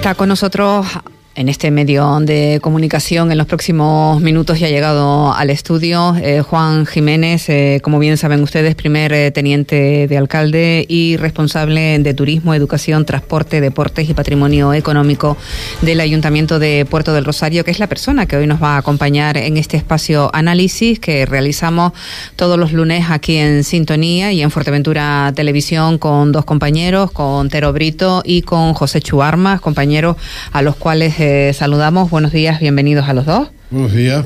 [0.00, 0.86] Está con nosotros
[1.40, 6.42] en este medio de comunicación en los próximos minutos ya ha llegado al estudio eh,
[6.42, 12.12] Juan Jiménez, eh, como bien saben ustedes, primer eh, teniente de alcalde y responsable de
[12.12, 15.38] turismo, educación, transporte, deportes y patrimonio económico
[15.80, 18.76] del Ayuntamiento de Puerto del Rosario, que es la persona que hoy nos va a
[18.76, 21.94] acompañar en este espacio análisis que realizamos
[22.36, 27.72] todos los lunes aquí en Sintonía y en Fuerteventura Televisión con dos compañeros, con Tero
[27.72, 30.16] Brito y con José Chuarmas, compañeros
[30.52, 32.10] a los cuales eh, saludamos.
[32.10, 33.48] Buenos días, bienvenidos a los dos.
[33.70, 34.24] Buenos días.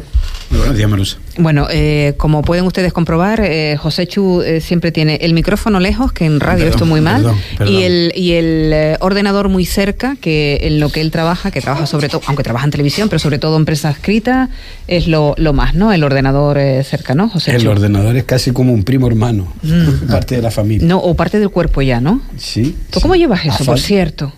[0.51, 1.19] Buenos días, Marusa.
[1.37, 6.13] Bueno, eh, como pueden ustedes comprobar, eh, José Chu eh, siempre tiene el micrófono lejos,
[6.13, 7.75] que en radio Perdón, esto muy mal, perdón, perdón.
[7.75, 11.61] y el, y el eh, ordenador muy cerca, que en lo que él trabaja, que
[11.61, 14.49] trabaja sobre todo, aunque trabaja en televisión, pero sobre todo en prensa escrita,
[14.87, 15.93] es lo, lo más, ¿no?
[15.93, 17.71] El ordenador eh, cerca, ¿no, José El Chu?
[17.71, 19.53] ordenador es casi como un primo hermano,
[20.09, 20.87] parte de la familia.
[20.87, 22.21] No, o parte del cuerpo ya, ¿no?
[22.37, 22.77] Sí.
[22.91, 23.03] ¿Tú sí.
[23.03, 24.33] cómo llevas eso, por cierto?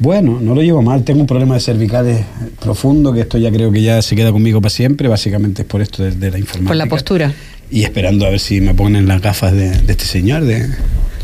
[0.00, 1.04] Bueno, no lo llevo mal.
[1.04, 2.24] Tengo un problema de cervicales
[2.60, 5.08] profundo, que esto ya creo que ya se queda conmigo para siempre.
[5.08, 6.68] Básicamente es por esto de, de la informática.
[6.68, 7.32] Por la postura.
[7.70, 10.66] Y esperando a ver si me ponen las gafas de, de este señor, de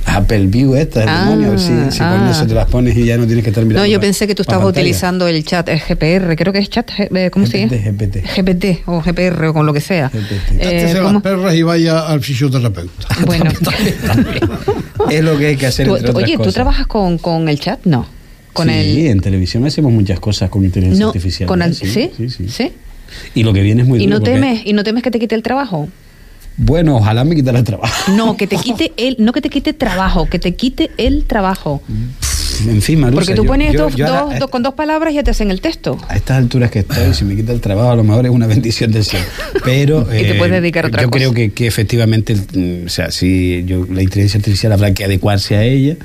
[0.04, 1.48] Apple View estas, del Ah, demonio.
[1.48, 2.30] A ver si, si con ah.
[2.30, 3.84] eso te las pones y ya no tienes que estar mirando.
[3.84, 4.82] No, yo pensé que tú estabas pantalla.
[4.82, 7.72] utilizando el chat eh, GPR, creo que es chat, eh, ¿cómo se llama?
[7.82, 10.08] GPT, GPT o GPR o con lo que sea.
[10.10, 10.60] GPT.
[10.60, 13.08] Eh, las perras y vaya al fisioterapeuta.
[13.24, 13.50] Bueno,
[15.10, 15.86] Es lo que hay que hacer.
[15.86, 16.54] Tú- entre tú- otras oye, ¿tú cosas.
[16.54, 17.80] trabajas con, con el chat?
[17.84, 18.06] No.
[18.56, 19.06] Con sí, el.
[19.08, 21.46] en televisión hacemos muchas cosas con inteligencia No, artificial.
[21.48, 21.66] con ¿eh?
[21.66, 22.10] el- sí, ¿sí?
[22.16, 22.48] sí, sí.
[22.48, 22.72] ¿Sí?
[23.34, 25.10] Y lo que viene es muy ¿Y duro no porque- temes, y no temes que
[25.10, 25.88] te quite el trabajo?
[26.58, 28.12] Bueno, ojalá me quitara el trabajo.
[28.12, 31.82] No, que te quite el, no que te quite trabajo, que te quite el trabajo.
[32.66, 34.06] En fin, Marusa, Porque tú pones yo- dos, yo
[34.40, 35.98] dos- con dos palabras y ya te hacen el texto.
[36.08, 38.46] A estas alturas que estoy, si me quita el trabajo, a lo mejor es una
[38.46, 39.26] bendición del cielo.
[39.64, 41.18] Pero Y te eh, puedes dedicar a otra yo cosa.
[41.18, 45.56] creo que, que efectivamente, mm, o sea, sí, yo, la inteligencia artificial habrá que adecuarse
[45.56, 45.96] a ella,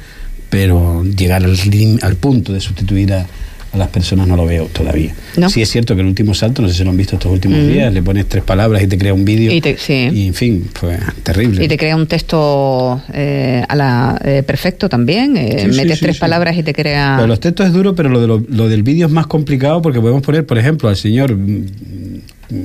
[0.51, 3.25] pero llegar al, punto de sustituir a,
[3.71, 5.15] a las personas no lo veo todavía.
[5.37, 5.49] ¿No?
[5.49, 7.57] Sí es cierto que el último salto, no sé si lo han visto estos últimos
[7.59, 7.67] Mm.
[7.69, 9.49] días, le pones tres palabras y te crea un vídeo.
[9.49, 10.09] Y te- sí.
[10.13, 11.63] Y en fin, pues terrible.
[11.63, 15.37] Y te crea un texto eh, a la, eh, perfecto también.
[15.37, 17.15] eh, Sí, metes sí, tres palabras y te crea.
[17.21, 19.81] De los textos es duro, pero lo, de lo, lo del vídeo es más complicado
[19.81, 21.37] porque podemos poner, por ejemplo, al señor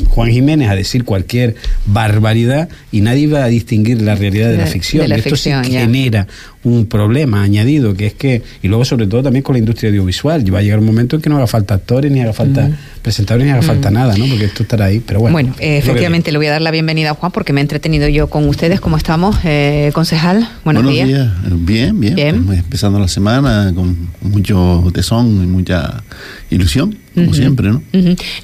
[0.08, 1.54] Juan Jiménez a decir cualquier
[1.86, 5.02] barbaridad y nadie va a distinguir la realidad de, la ficción.
[5.02, 5.80] de la Esto ficción, sí ya.
[5.80, 6.26] genera
[6.66, 10.42] un problema añadido, que es que, y luego sobre todo también con la industria audiovisual,
[10.52, 12.70] va a llegar un momento en que no haga falta actores, ni haga falta
[13.02, 14.26] presentadores, ni haga falta nada, ¿no?
[14.26, 15.32] Porque esto estará ahí, pero bueno.
[15.32, 18.08] Bueno, eh, efectivamente le voy a dar la bienvenida a Juan porque me he entretenido
[18.08, 18.80] yo con ustedes.
[18.80, 20.48] ¿Cómo estamos, eh, concejal?
[20.64, 21.08] Buenos, días.
[21.44, 22.16] Bien, bien.
[22.16, 22.46] Bien.
[22.52, 26.02] Empezando la semana con mucho tesón y mucha
[26.50, 27.82] ilusión, como siempre, ¿no?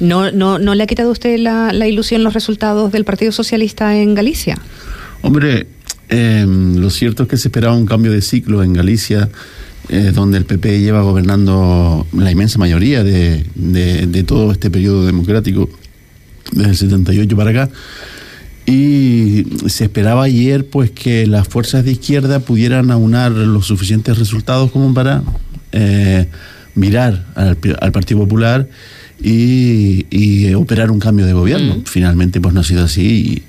[0.01, 3.97] ¿No, no, ¿No le ha quitado usted la, la ilusión los resultados del Partido Socialista
[3.97, 4.59] en Galicia?
[5.23, 5.67] Hombre,
[6.09, 9.29] eh, lo cierto es que se esperaba un cambio de ciclo en Galicia,
[9.89, 15.07] eh, donde el PP lleva gobernando la inmensa mayoría de, de- de todo este periodo
[15.07, 15.69] democrático,
[16.53, 17.71] desde el 78 para acá.
[18.65, 24.71] Y se esperaba ayer pues que las fuerzas de izquierda pudieran aunar los suficientes resultados
[24.71, 25.23] como para
[25.73, 26.27] eh,
[26.75, 28.69] mirar al, al Partido Popular
[29.23, 31.77] y, y operar un cambio de gobierno.
[31.77, 31.83] Mm.
[31.85, 33.45] Finalmente pues no ha sido así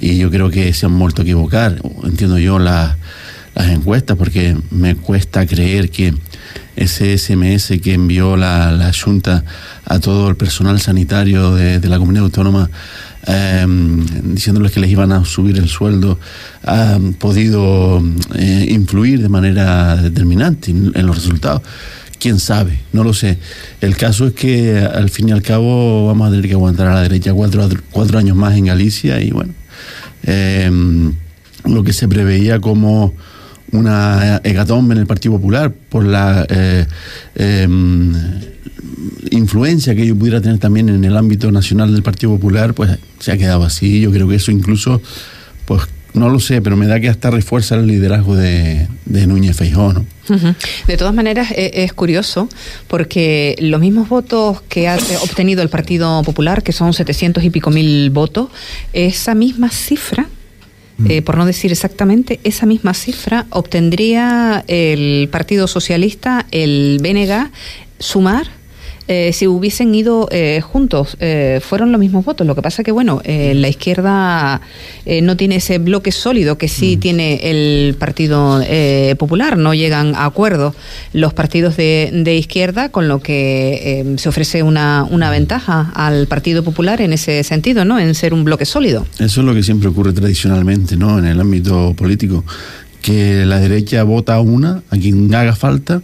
[0.00, 1.80] y, y yo creo que se han vuelto a equivocar.
[2.04, 2.96] Entiendo yo la-
[3.52, 6.14] las encuestas porque me cuesta creer que
[6.76, 9.44] ese SMS que envió la, la Junta
[9.84, 12.70] a todo el personal sanitario de, de la comunidad autónoma
[13.26, 13.66] eh,
[14.24, 16.18] diciéndoles que les iban a subir el sueldo
[16.64, 18.00] ha podido
[18.36, 21.62] eh, influir de manera determinante en, en los resultados.
[22.20, 22.78] ¿Quién sabe?
[22.92, 23.38] No lo sé.
[23.80, 26.94] El caso es que al fin y al cabo vamos a tener que aguantar a
[26.94, 29.54] la derecha cuatro, cuatro años más en Galicia y bueno,
[30.24, 30.70] eh,
[31.64, 33.14] lo que se preveía como
[33.72, 36.86] una hecatombe en el Partido Popular por la eh,
[37.36, 37.68] eh,
[39.30, 43.32] influencia que ello pudiera tener también en el ámbito nacional del Partido Popular, pues se
[43.32, 44.00] ha quedado así.
[44.00, 45.00] Yo creo que eso incluso,
[45.64, 45.82] pues
[46.14, 49.92] no lo sé, pero me da que hasta refuerza el liderazgo de, de Núñez Feijó,
[49.92, 50.06] ¿no?
[50.28, 50.54] Ujú.
[50.86, 52.48] De todas maneras, e- es, curioso
[52.88, 57.70] porque los mismos votos que ha obtenido el Partido Popular, que son 700 y pico
[57.70, 58.48] mil votos,
[58.92, 60.28] esa misma cifra,
[61.08, 67.50] eh, por no decir exactamente, esa misma cifra obtendría el Partido Socialista, el BNG,
[67.98, 68.59] sumar.
[69.10, 72.46] Eh, si hubiesen ido eh, juntos, eh, fueron los mismos votos.
[72.46, 74.60] Lo que pasa que, bueno, eh, la izquierda
[75.04, 79.58] eh, no tiene ese bloque sólido que sí tiene el Partido eh, Popular.
[79.58, 80.76] No llegan a acuerdo
[81.12, 86.62] los partidos de, de izquierda, con lo que se ofrece una, una ventaja al Partido
[86.62, 87.98] Popular en ese sentido, ¿no?
[87.98, 89.06] En ser un bloque sólido.
[89.18, 91.18] Eso es lo que siempre ocurre tradicionalmente, ¿no?
[91.18, 92.44] En el ámbito político,
[93.02, 96.00] que la derecha vota a una, a quien haga falta,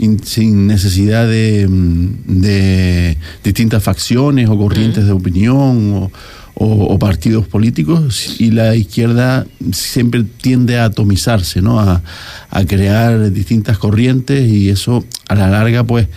[0.00, 6.12] in- sin necesidad de, mm, de distintas facciones o corrientes de opinión o,
[6.54, 11.78] o- o partidos políticos y la izquierda siempre tiende a atomizarse, ¿no?
[11.80, 12.02] A,
[12.50, 16.08] a crear distintas corrientes y eso a la larga pues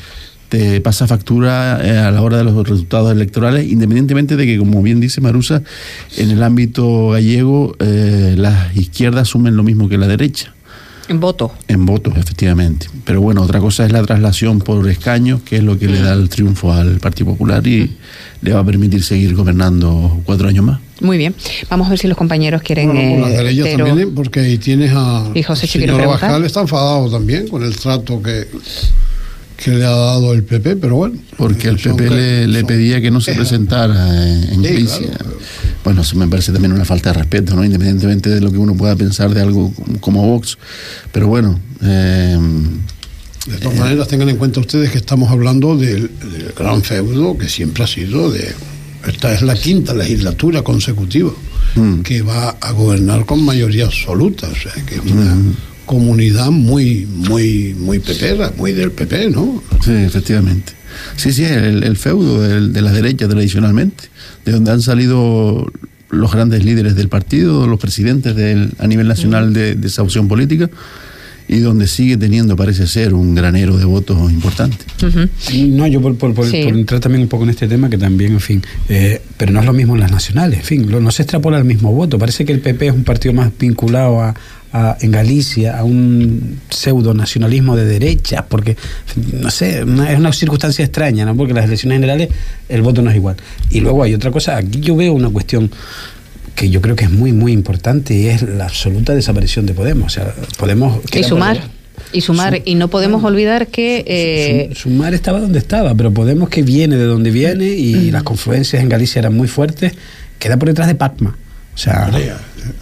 [0.49, 4.83] te pasa factura eh, a la hora de los resultados electorales, independientemente de que, como
[4.83, 5.63] bien dice Marusa,
[6.17, 10.53] en el ámbito gallego eh, las izquierdas asumen lo mismo que la derecha.
[11.09, 11.51] En voto.
[11.67, 12.87] En votos, efectivamente.
[13.03, 16.13] Pero bueno, otra cosa es la traslación por escaños, que es lo que le da
[16.13, 17.97] el triunfo al Partido Popular y
[18.41, 20.79] le va a permitir seguir gobernando cuatro años más.
[21.01, 21.35] Muy bien.
[21.69, 22.93] Vamos a ver si los compañeros quieren.
[22.93, 24.11] Bueno, por las eh, pero- también, ¿eh?
[24.15, 25.29] porque ahí tienes a.
[25.33, 26.03] Y José, preguntar.
[26.03, 28.47] Abascal está enfadado también con el trato que,
[29.57, 31.15] que le ha dado el PP, pero bueno.
[31.37, 35.37] Porque el PP le, le son pedía que no se presentara en, Sí, claro.
[35.83, 37.63] Bueno, eso me parece también una falta de respeto, ¿no?
[37.63, 40.57] Independientemente de lo que uno pueda pensar de algo como- Vox.
[41.11, 42.37] Pero bueno, eh,
[43.47, 47.49] De todas maneras, tengan en cuenta ustedes que estamos hablando del, del gran feudo que
[47.49, 48.53] siempre ha sido de.
[49.05, 51.31] Esta es la quinta legislatura consecutiva
[51.75, 52.01] Mm.
[52.03, 55.35] que va a gobernar con mayoría absoluta, o sea, que es una
[55.85, 59.61] comunidad muy, muy, muy pepera, muy del PP, ¿no?
[59.83, 60.73] Sí, efectivamente.
[61.15, 64.05] Sí, sí, el, el feudo del- de, la derecha tradicionalmente,
[64.45, 65.71] de donde han salido
[66.09, 70.27] los grandes líderes del partido, los presidentes del, a nivel nacional de, de esa opción
[70.27, 70.69] política,
[71.47, 74.77] y donde sigue teniendo, parece ser, un granero de votos importante.
[75.67, 76.61] No, yo por, por, por- Sí.
[76.63, 79.59] por entrar también un poco en este tema, que también, en fin, eh, pero no
[79.59, 82.17] es lo mismo en las nacionales, en fin, lo- no se extrapola el mismo voto.
[82.17, 84.35] Parece que el PP es un partido más vinculado a,
[84.73, 88.75] a- en Galicia a un pseudo nacionalismo de derecha, porque,
[89.39, 91.35] no sé, una- es una circunstancia extraña, ¿no?
[91.37, 92.29] Porque en las elecciones generales
[92.69, 93.35] el voto no es igual.
[93.69, 95.71] Y luego hay otra cosa, aquí yo veo una cuestión
[96.55, 100.07] que yo creo que es muy, muy importante y es la absoluta desaparición de Podemos.
[100.07, 100.99] O sea, Podemos...
[101.13, 101.59] Y sumar.
[102.11, 102.61] Y sumar.
[102.65, 104.03] Y no podemos olvidar que.
[104.07, 108.23] eh, Su- Sumar estaba donde estaba, pero Podemos que viene de donde viene y las
[108.23, 109.93] confluencias en Galicia eran muy fuertes,
[110.39, 111.37] queda por detrás de Pacma.
[111.73, 112.11] O sea,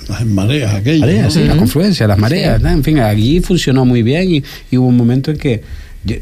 [0.10, 1.00] las mareas aquellas.
[1.02, 1.32] mareas, ¿no?
[1.32, 4.98] sí, las confluencias, las mareas, en fin, allí funcionó muy bien y, y hubo un
[4.98, 5.62] momento en que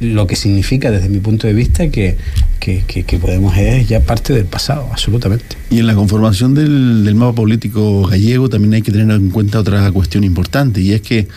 [0.01, 2.17] lo que significa desde mi punto de vista que,
[2.59, 5.55] que, que- que Podemos es ya parte del pasado, absolutamente.
[5.69, 9.57] Y en la conformación del, del mapa político gallego también hay que tener en cuenta
[9.59, 11.27] otra cuestión importante, y es que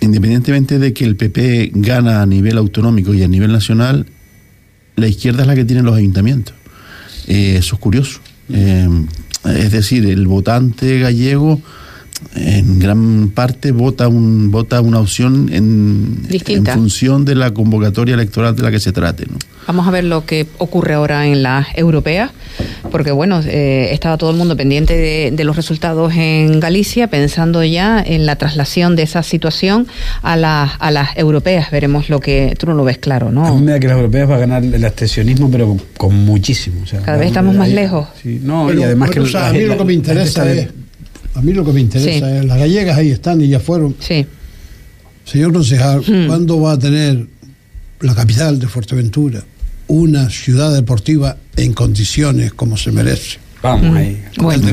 [0.00, 4.06] independientemente de que el PP gana a nivel autonómico y a nivel nacional,
[4.96, 6.54] la izquierda es la que tiene los ayuntamientos.
[7.28, 8.20] Eh, eso es curioso.
[8.52, 8.88] Eh,
[9.48, 11.60] es decir, el votante gallego
[12.34, 16.26] en gran parte vota un vota una opción en,
[16.72, 19.26] función de la convocatoria electoral de la que se trate.
[19.26, 19.36] ¿no?
[19.66, 22.30] Vamos a ver lo que ocurre ahora en las europeas,
[22.96, 27.62] porque bueno, eh, estaba todo el mundo pendiente de, de los resultados en Galicia, pensando
[27.62, 29.86] ya en la traslación de esa situación
[30.22, 31.70] a, las a las europeas.
[31.70, 33.58] Veremos lo que tú no lo ves claro, A mí ¿no?
[33.58, 36.84] me da que los europeos va a ganar el abstencionismo, pero con muchísimo.
[36.84, 38.08] o sea, Cada vez estamos más ahí- lejos.
[38.22, 39.92] sí, no, Pero, y además que o sea, la- a mí la- lo que me
[39.92, 40.68] la interesa es.
[41.34, 42.34] A mí lo que me interesa Sí.
[42.38, 42.44] es.
[42.46, 43.94] Las gallegas ahí están y ya fueron.
[43.98, 44.24] Sí.
[45.26, 46.28] Señor concejal, Hmm.
[46.28, 47.26] ¿cuándo va a tener
[48.00, 49.44] la capital de Fuerteventura
[49.88, 53.45] una ciudad deportiva en condiciones como se merece?
[53.62, 54.22] Vamos ahí.
[54.38, 54.68] Bueno,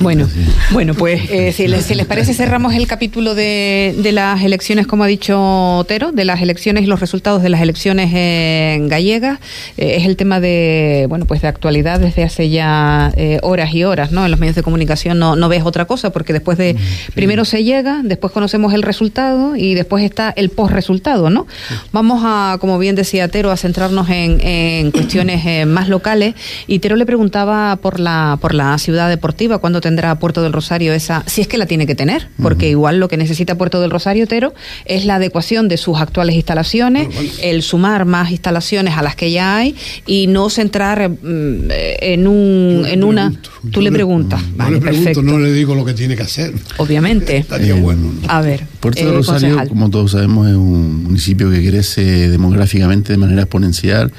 [0.00, 0.28] bueno,
[0.70, 4.86] bueno, pues eh, si, les, si les parece cerramos el capítulo de, de las elecciones,
[4.86, 9.40] como ha dicho Otero, de las elecciones y los resultados de las elecciones en gallegas.
[9.78, 13.84] Eh, es el tema de, bueno, pues de actualidad desde hace ya eh, horas y
[13.84, 14.24] horas, ¿no?
[14.26, 16.76] En los medios de comunicación no, no ves otra cosa, porque después de,
[17.14, 21.46] primero se llega, después conocemos el resultado y después está el post-resultado, ¿no?
[21.92, 26.34] Vamos a, como bien decía Tero, a centrarnos en, en cuestiones eh, más locales
[26.66, 30.92] y Tero le preguntaba por la por la ciudad deportiva cuándo tendrá Puerto del Rosario
[30.92, 33.90] esa si es que la tiene que tener porque igual lo que necesita Puerto del
[33.90, 34.52] Rosario Tero
[34.84, 37.08] es la adecuación de sus actuales instalaciones
[37.42, 39.74] el sumar más instalaciones a las que ya hay
[40.06, 44.48] y no centrar mm, en un en una pregunto, tú yo le le- preguntas Yo
[44.56, 46.52] vale le pregunto, perfecto no le digo lo que tiene que hacer.
[46.78, 48.12] obviamente Estaría bueno.
[48.22, 48.28] ¿no?
[48.30, 49.68] a ver Puerto eh, de Rosario, concejal.
[49.68, 54.12] como todos sabemos, es un municipio que crece demográficamente de manera exponencial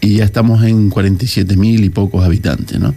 [0.00, 2.78] y ya estamos en 47 mil y pocos habitantes.
[2.78, 2.94] ¿no?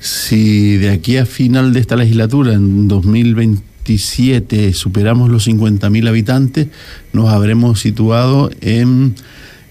[0.00, 6.68] Si de aquí a final de esta legislatura, en 2027, superamos los 50 mil habitantes,
[7.12, 9.14] nos habremos situado en,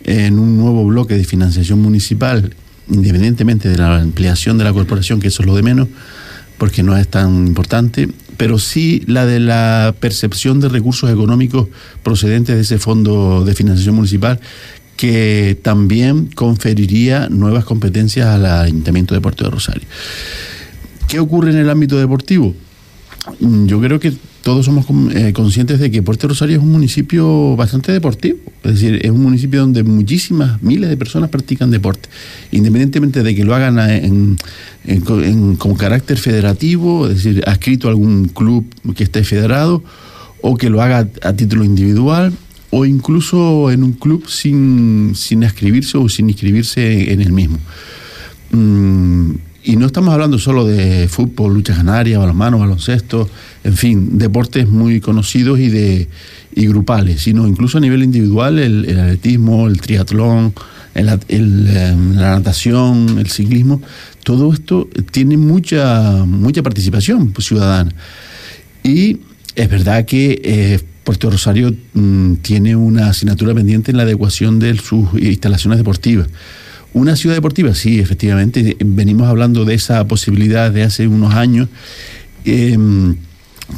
[0.04, 2.56] en un nuevo bloque de financiación municipal,
[2.90, 5.88] independientemente de la ampliación de la corporación, que eso es lo de menos,
[6.58, 11.68] porque no es tan importante, pero sí la de la percepción de recursos económicos
[12.04, 14.40] procedentes de ese fondo de financiación municipal
[15.04, 19.86] que también conferiría nuevas competencias al Ayuntamiento de Puerto de Rosario.
[21.10, 22.56] ¿Qué ocurre en el ámbito deportivo?
[23.42, 27.58] Mm, Yo creo que todos somos eh, conscientes de que Puerto Rosario es un municipio
[27.58, 28.38] bastante deportivo.
[28.64, 32.08] Es decir, es un municipio donde muchísimas, miles de personas practican deporte.
[32.52, 34.38] Independientemente de que lo hagan en,
[35.58, 39.84] con carácter federativo, es decir, adscrito a algún club que esté federado,
[40.40, 42.32] o que lo haga a título individual,
[42.76, 47.60] o incluso en un club sin, sin ascribirse o sin inscribirse en el mismo.
[48.50, 49.32] Mm,
[49.66, 53.30] y no estamos hablando solo de fútbol, lucha canaria, balonmano, baloncesto,
[53.64, 56.10] en fin, deportes muy conocidos y de
[56.56, 60.56] y grupales, sino incluso a nivel individual el, atletismo, el triatlón,
[60.96, 63.84] el, em, la natación, el ciclismo,
[64.24, 67.94] todo esto tiene mucha mucha participación ciudadana.
[68.84, 69.20] Y
[69.56, 74.78] es verdad que eh, Puerto Rosario mm, tiene una asignatura pendiente en la adecuación de
[74.78, 76.28] sus instalaciones deportivas.
[76.94, 81.68] Una ciudad deportiva, sí, efectivamente, venimos hablando de esa posibilidad de hace unos años,
[82.46, 83.16] em,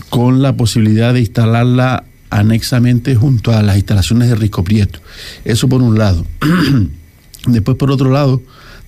[0.10, 5.00] con la posibilidad de instalarla anexamente junto a las instalaciones de Risco Prieto.
[5.46, 6.26] Eso por un lado.
[7.48, 8.42] Después, por otro lado,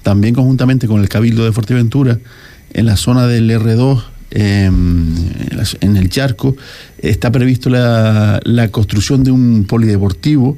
[0.04, 2.20] también conjuntamente con el Cabildo de Fuerteventura,
[2.74, 5.16] en la zona del R2, em,
[5.82, 6.56] en el charco,
[7.00, 10.58] está previsto la, la construcción de un polideportivo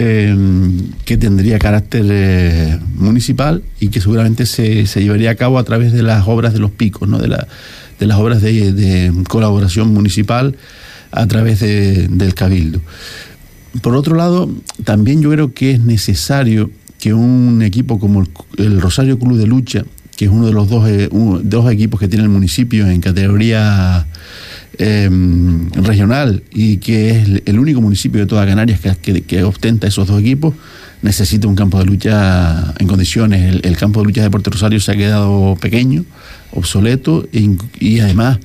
[0.00, 5.92] Em, que tendría carácter eh, municipal y que seguramente se, llevaría a cabo a través
[5.92, 7.18] de las obras de los picos, ¿no?
[7.18, 7.48] de, la,
[7.98, 10.56] de las obras de, colaboración municipal
[11.10, 12.80] a través del cabildo.
[13.82, 14.48] Por otro lado,
[14.84, 18.24] también yo creo que es necesario que un equipo como
[18.56, 19.84] el, Rosario Club de Lucha,
[20.18, 24.06] que es uno de los dos, eh, dos equipos que tiene el municipio en categoría
[24.80, 30.06] Em, regional y que es el único municipio de toda Canarias que, que, ostenta esos
[30.06, 30.54] dos equipos,
[31.02, 33.60] necesita un campo de lucha en condiciones.
[33.64, 36.04] El, campo de lucha de Puerto Rosario se ha quedado pequeño,
[36.52, 38.38] obsoleto y, además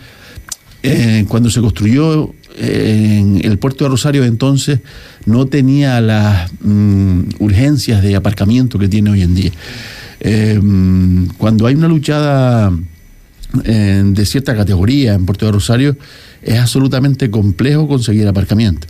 [0.81, 4.79] eh, cuando se construyó en el puerto de Rosario entonces
[5.27, 9.51] no tenía las mm, urgencias de aparcamiento que tiene hoy en día.
[10.23, 12.71] Em, cuando hay una luchada
[13.53, 15.95] de cierta categoría en Puerto de Rosario,
[16.41, 18.87] es absolutamente complejo conseguir aparcamiento.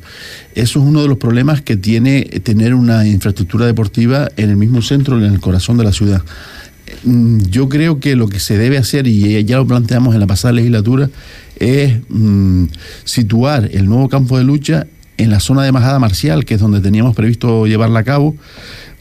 [0.55, 4.81] Eso es uno de los problemas que tiene tener una infraestructura deportiva en el mismo
[4.81, 6.21] centro, en el corazón de la ciudad.
[7.03, 10.27] Mm, yo creo que lo que se debe hacer, y ya lo planteamos en la
[10.27, 11.09] pasada legislatura,
[11.59, 12.65] es mm,
[13.03, 14.87] situar el nuevo campo de lucha
[15.17, 18.35] en la zona de Majada Marcial, que es donde teníamos previsto llevarla a cabo,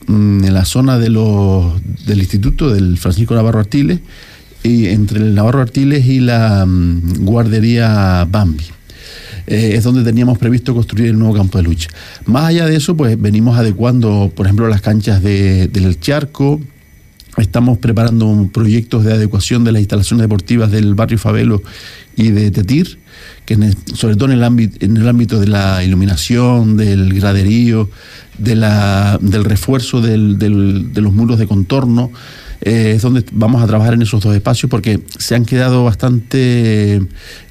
[0.08, 4.00] en la zona de los, del Instituto del Francisco Navarro Artiles,
[4.62, 8.64] y entre el Navarro Artiles y la mm, guardería Bambi.
[9.46, 11.88] Eh, es donde teníamos previsto construir el nuevo campo de lucha.
[12.26, 16.60] Más allá de eso, pues venimos adecuando, por ejemplo, las canchas del charco,
[17.36, 21.62] estamos preparando proyectos de adecuación de las instalaciones deportivas del barrio Fabelo
[22.16, 22.98] y de Tetir,
[23.46, 23.56] que
[23.94, 27.88] sobre todo en el, ámbito, en el ámbito de la iluminación, del graderío,
[28.38, 32.10] de la, del refuerzo de los muros de contorno,
[32.64, 37.02] eh, es donde vamos a trabajar en esos dos espacios porque se han quedado bastante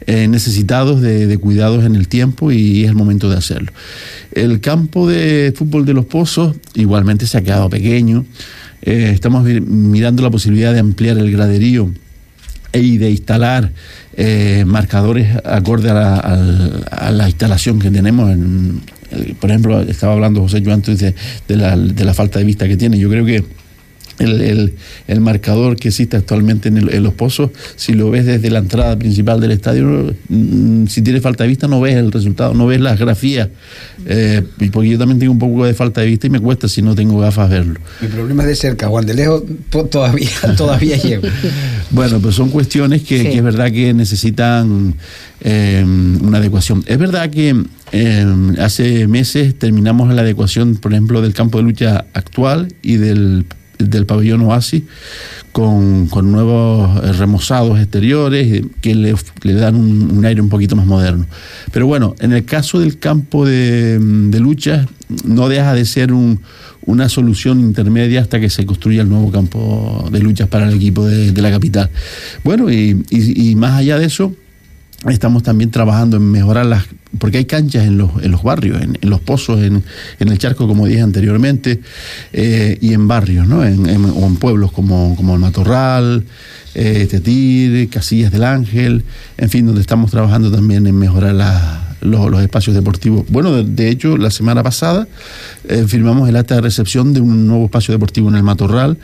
[0.08, 3.74] eh, necesitados de, cuidados en el tiempo y es el momento de hacerlo.
[4.32, 8.26] El campo de fútbol de los pozos igualmente se ha quedado pequeño.
[8.82, 11.92] Eh, estamos mirando la posibilidad de ampliar el graderío
[12.74, 13.72] y de instalar
[14.66, 18.34] marcadores acorde a la, instalación que tenemos.
[19.40, 21.14] por ejemplo, estaba hablando José yo antes de,
[21.50, 22.98] la, de la falta de vista que tiene.
[22.98, 23.44] Yo creo que
[24.20, 24.74] el,
[25.08, 29.39] el, marcador que existe actualmente en, los pozos, si lo ves desde la entrada principal
[29.39, 33.00] del estadio, mm, si tienes falta de vista no ves el resultado, no ves las
[33.00, 33.50] grafías,
[34.06, 36.82] eh, porque yo también tengo un poco de falta de vista y me cuesta si
[36.82, 37.80] no tengo gafas verlo.
[38.01, 39.44] Mi problema es de cerca, Juan de lejos
[39.89, 41.27] todavía, todavía llego.
[41.91, 44.96] Bueno, pues son cuestiones que, es verdad que necesitan
[45.41, 45.84] eh,
[46.22, 46.84] una adecuación.
[46.88, 47.56] Es verdad que
[47.91, 48.25] eh,
[48.60, 53.46] hace meses terminamos la adecuación, por ejemplo, del campo de lucha actual y del
[53.90, 54.84] del pabellón Oasis
[55.52, 59.14] con, nuevos eh, remozados exteriores que le,
[59.54, 61.26] dan un, aire un poquito más moderno.
[61.72, 64.00] Pero bueno, en el caso del campo de,
[64.40, 64.88] lucha,
[65.26, 70.20] no deja de ser una solución intermedia hasta que se construya el nuevo campo de
[70.20, 71.90] luchas para el equipo de, la capital.
[72.44, 74.34] Bueno, y más allá de eso,
[75.10, 76.86] estamos también trabajando en mejorar las
[77.20, 79.84] porque hay canchas en los, en los barrios, en, los pozos, en,
[80.20, 81.81] el charco, como dije anteriormente,
[82.31, 83.65] eh, y en barrios, ¿no?
[83.65, 86.24] En, o en pueblos como, como el Matorral,
[86.74, 89.03] eh, Tetir, Casillas del Ángel,
[89.38, 91.36] en fin, donde estamos trabajando también en mejorar
[92.01, 93.25] los, espacios deportivos.
[93.29, 95.08] Bueno, de, hecho, la semana pasada
[95.67, 98.98] eh, firmamos el acta de recepción de un nuevo espacio deportivo en el Matorral,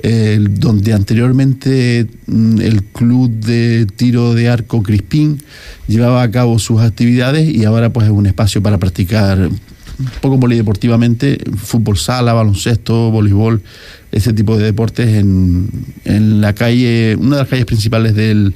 [0.00, 5.42] eh, donde anteriormente mm, el club de tiro de arco Crispín
[5.86, 10.38] llevaba a cabo sus actividades y ahora pues es un espacio para practicar un poco
[10.38, 13.62] polideportivamente, fútbol sala, baloncesto, voleibol,
[14.12, 15.68] ese tipo de deportes en,
[16.04, 18.54] en la calle, una de las calles principales del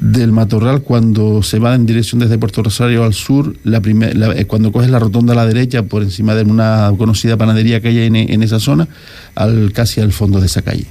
[0.00, 4.70] del Matorral cuando se va en dirección desde Puerto Rosario al sur, la eh, cuando
[4.70, 8.42] coges la rotonda a la derecha por encima de una conocida panadería que hay en,
[8.42, 8.88] esa zona,
[9.34, 10.84] al casi al fondo de esa calle.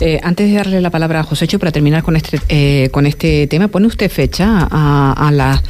[0.00, 3.46] Eh, antes de darle la palabra a Josécho para terminar con este eh, con este
[3.46, 5.62] tema, pone usted fecha a, las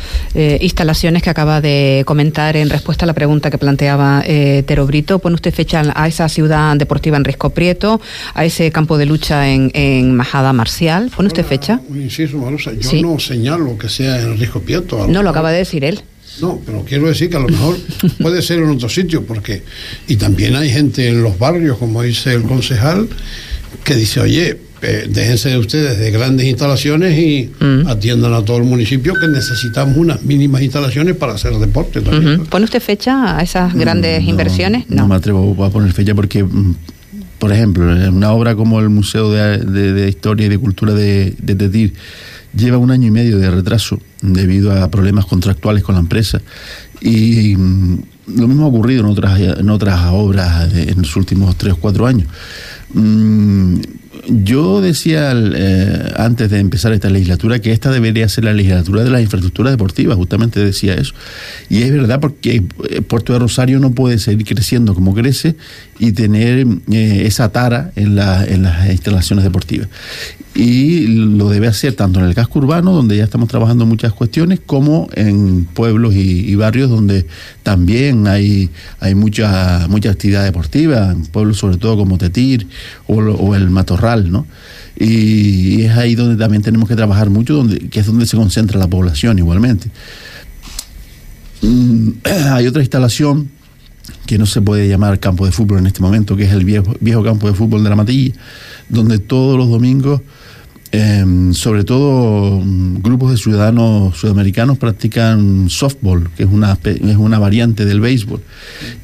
[0.60, 5.34] instalaciones que acaba de comentar en respuesta a la pregunta que planteaba Tero Brito, pone
[5.34, 8.00] usted fecha a esa ciudad deportiva en Risco Prieto,
[8.34, 11.80] a ese campo de lucha en, en Majada Marcial, pone usted fecha.
[12.72, 15.06] Yo no señalo que sea en Risco Pieto.
[15.06, 16.00] No, lo acaba de decir él.
[16.40, 17.76] No, pero quiero decir que a lo mejor
[18.20, 19.62] puede ser en otro sitio, porque.
[20.08, 23.08] Y también hay gente en los barrios, como dice el concejal,
[23.84, 27.86] que dice, oye, eh, déjense de ustedes de grandes instalaciones y mm.
[27.86, 32.44] atiendan a todo el municipio que necesitamos unas mínimas instalaciones para hacer deporte también.
[32.46, 34.84] ¿Pone usted fecha a esas grandes inversiones?
[34.90, 35.08] No.
[35.08, 36.74] me atrevo a poner fecha porque mm,
[37.38, 41.94] por ejemplo, una obra como el Museo de, Historia y de Cultura de, de Tetir,
[42.56, 46.40] lleva un año y medio de retraso debido a problemas contractuales con la empresa.
[47.00, 47.98] Y mm,
[48.36, 52.06] lo mismo ha ocurrido en otras, en otras obras en los últimos tres o cuatro
[52.06, 52.28] años.
[52.94, 53.80] Mm,
[54.28, 59.10] yo decía eh, antes de empezar esta legislatura que esta debería ser la legislatura de
[59.10, 61.14] las infraestructuras deportivas, justamente decía eso.
[61.68, 65.56] Y es verdad porque eh, Puerto de Rosario no puede seguir creciendo como crece
[65.98, 69.88] y tener eh, esa tara en, en las instalaciones deportivas
[70.54, 74.60] y lo debe hacer tanto en el casco urbano, donde ya estamos trabajando muchas cuestiones,
[74.64, 77.26] como en pueblos y, barrios donde
[77.64, 82.68] también hay, hay mucha, mucha actividad deportiva, en pueblos sobre todo como Tetir
[83.06, 84.46] o, el Matorral, ¿no?
[84.98, 88.78] Y, es ahí donde también tenemos que trabajar mucho, donde, que es donde se concentra
[88.78, 89.90] la población igualmente.
[91.62, 92.10] Mm,
[92.52, 93.50] hay otra instalación
[94.26, 96.94] que no se puede llamar campo de fútbol en este momento, que es el viejo,
[97.00, 98.34] viejo campo de fútbol de la Matilla,
[98.88, 100.20] donde todos los domingos
[100.96, 107.40] Em, sobre todo mm, grupos de ciudadanos sudamericanos practican softball, que es una, es una
[107.40, 108.40] variante del béisbol.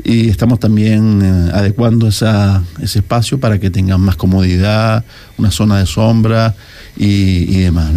[0.05, 5.05] Y estamos también eh, adecuando esa, ese espacio para que tengan más comodidad,
[5.37, 6.55] una zona de sombra
[6.96, 7.90] y, demás.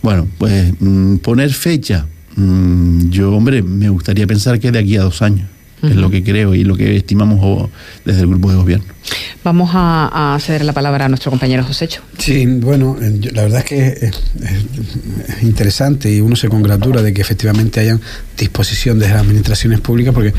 [0.00, 2.06] Bueno, pues mm, poner fecha.
[2.36, 5.46] Mm, yo, hombre, me gustaría pensar que de aquí a dos años
[5.82, 7.70] es lo que creo y lo que estimamos
[8.04, 8.96] desde el grupo de gobierno.
[9.44, 12.02] Vamos a, ceder la palabra a nuestro compañero Josécho.
[12.18, 17.20] Sí, bueno, eh, la verdad es que es, interesante y uno se congratula de que
[17.20, 18.00] efectivamente hayan
[18.36, 20.34] disposición desde las administraciones públicas, porque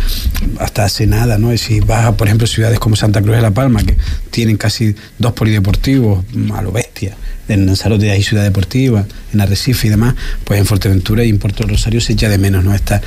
[0.59, 1.53] hasta hace nada, ¿no?
[1.53, 3.95] Y si vas a, por ejemplo, ciudades como Santa Cruz de la Palma, que
[4.29, 7.15] tienen casi dos polideportivos a lo bestia,
[7.47, 11.65] en Lanzarote hay ciudad deportiva, en Arrecife y demás, pues en Fuerteventura y en Puerto
[11.65, 12.75] Rosario se echa de menos, ¿no?
[12.75, 13.01] Está,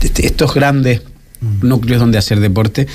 [0.00, 1.02] este, estos grandes
[1.62, 2.86] núcleos donde hacer deporte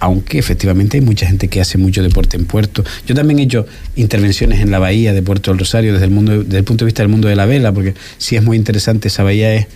[0.00, 2.84] aunque efectivamente hay mucha gente que hace mucho deporte en puerto.
[3.06, 3.66] Yo también he hecho
[3.96, 6.86] intervenciones en la bahía de Puerto del Rosario desde el mundo desde el punto de
[6.86, 9.66] vista del mundo de la vela, porque sí es muy interesante esa bahía es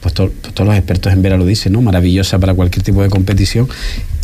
[0.00, 1.82] pues, pues, todos los expertos en vela lo dicen, ¿no?
[1.82, 3.68] Maravillosa para cualquier tipo de competición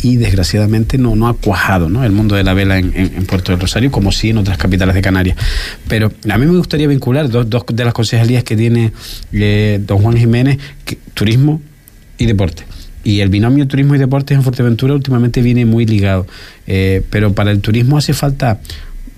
[0.01, 2.05] y desgraciadamente no, no ha cuajado ¿no?
[2.05, 5.01] el mundo de la vela en, Puerto del Rosario como sí en otras capitales de
[5.01, 5.37] Canarias.
[5.87, 8.93] Pero a mí me gustaría vincular dos, dos de las concejalías que tiene
[9.33, 10.59] eh, don Juan Jiménez,
[11.13, 11.61] turismo
[12.17, 12.63] y deporte
[13.05, 16.25] y el binomio turismo y deportes en Fuerteventura últimamente viene muy ligado.
[16.67, 18.59] Eh, pero para el turismo hace falta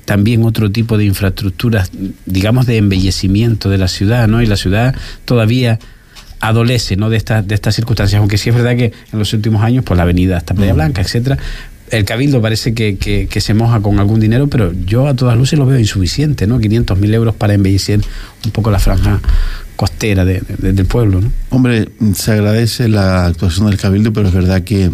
[0.06, 1.90] también otro tipo de infraestructuras,
[2.26, 4.42] digamos, de embellecimiento de la ciudad, ¿no?
[4.42, 5.80] Y la ciudad todavía
[6.42, 7.10] adolece, ¿no?
[7.10, 9.98] De estas de estas circunstancias, aunque sí es verdad que en los últimos años, pues
[9.98, 11.38] la avenida hasta Playa Blanca, etcétera,
[11.90, 15.58] el cabildo parece que, que, se moja con algún dinero, pero yo a todas luces
[15.58, 16.60] lo veo insuficiente, ¿no?
[16.60, 18.02] 500 mil euros para embellecer
[18.44, 19.22] un poco la franja
[19.78, 21.22] costera de, del pueblo.
[21.22, 21.32] ¿no?
[21.50, 24.92] Hombre, se agradece la actuación del Cabildo, pero es verdad que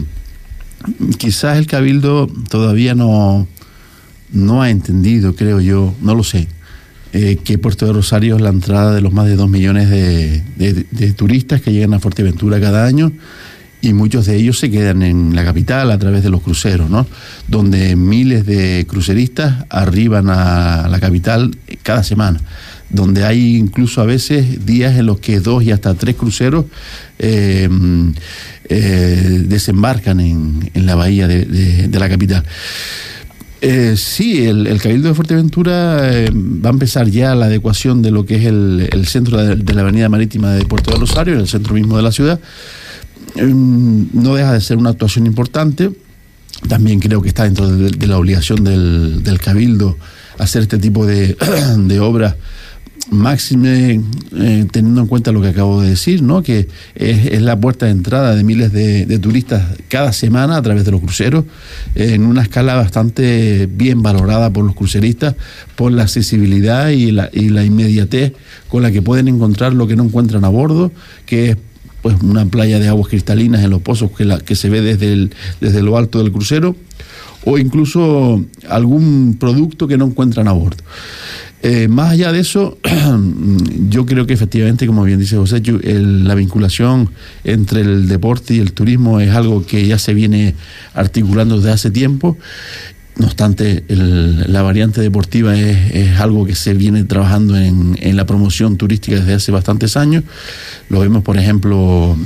[1.18, 3.48] quizás el Cabildo todavía no,
[4.32, 6.48] no ha entendido, creo yo, no lo sé,
[7.14, 10.44] eh, que Puerto de Rosario es la entrada de los más de dos millones de,
[10.58, 13.12] de, turistas que llegan a Fuerteventura cada año
[13.82, 17.06] y muchos de ellos se quedan en la capital a través de los cruceros, ¿no?
[17.48, 22.40] Donde miles de cruceristas arriban a la capital cada semana
[22.94, 26.66] donde hay incluso a veces días en los que dos y hasta tres cruceros
[27.20, 27.68] eh,
[28.70, 32.46] eh, desembarcan en, la bahía de, la capital.
[33.62, 38.26] Eh, sí, el, Cabildo de Fuerteventura eh, va a empezar ya la adecuación de lo
[38.26, 41.74] que es el, centro de, la Avenida Marítima de Puerto de Rosario, en el centro
[41.74, 42.40] mismo de la ciudad.
[43.36, 45.92] Mm, no deja de ser una actuación importante.
[46.68, 49.98] También creo que está dentro de, la obligación del, Cabildo
[50.38, 51.36] hacer este tipo de
[52.02, 52.36] obras
[53.12, 54.02] máxime
[54.36, 56.42] eh, teniendo en cuenta lo que acabo de decir, ¿no?
[56.42, 60.92] que es, la puerta de entrada de miles de, turistas cada semana a través de
[60.92, 61.46] los cruceros,
[61.96, 65.36] en una escala bastante bien valorada por los cruceristas,
[65.76, 68.34] por la accesibilidad y la, inmediatez
[68.70, 70.92] con la que pueden encontrar lo que no encuentran a bordo,
[71.26, 71.58] que es
[72.02, 75.30] pues una playa de aguas cristalinas en los pozos que, la, que se ve desde,
[75.62, 76.76] desde lo alto del crucero,
[77.46, 80.84] o incluso algún producto que no encuentran a bordo.
[81.66, 82.78] Eh, más allá de eso,
[83.90, 87.10] yo creo que efectivamente, como bien dice José, la vinculación
[87.46, 90.56] entre el deporte y el turismo es algo que ya se viene
[90.94, 92.38] articulando desde hace tiempo.
[93.16, 99.16] No obstante, la variante deportiva es, algo que se viene trabajando en, la promoción turística
[99.16, 100.26] desde hace bastantes años.
[100.90, 102.18] Lo vemos, por ejemplo,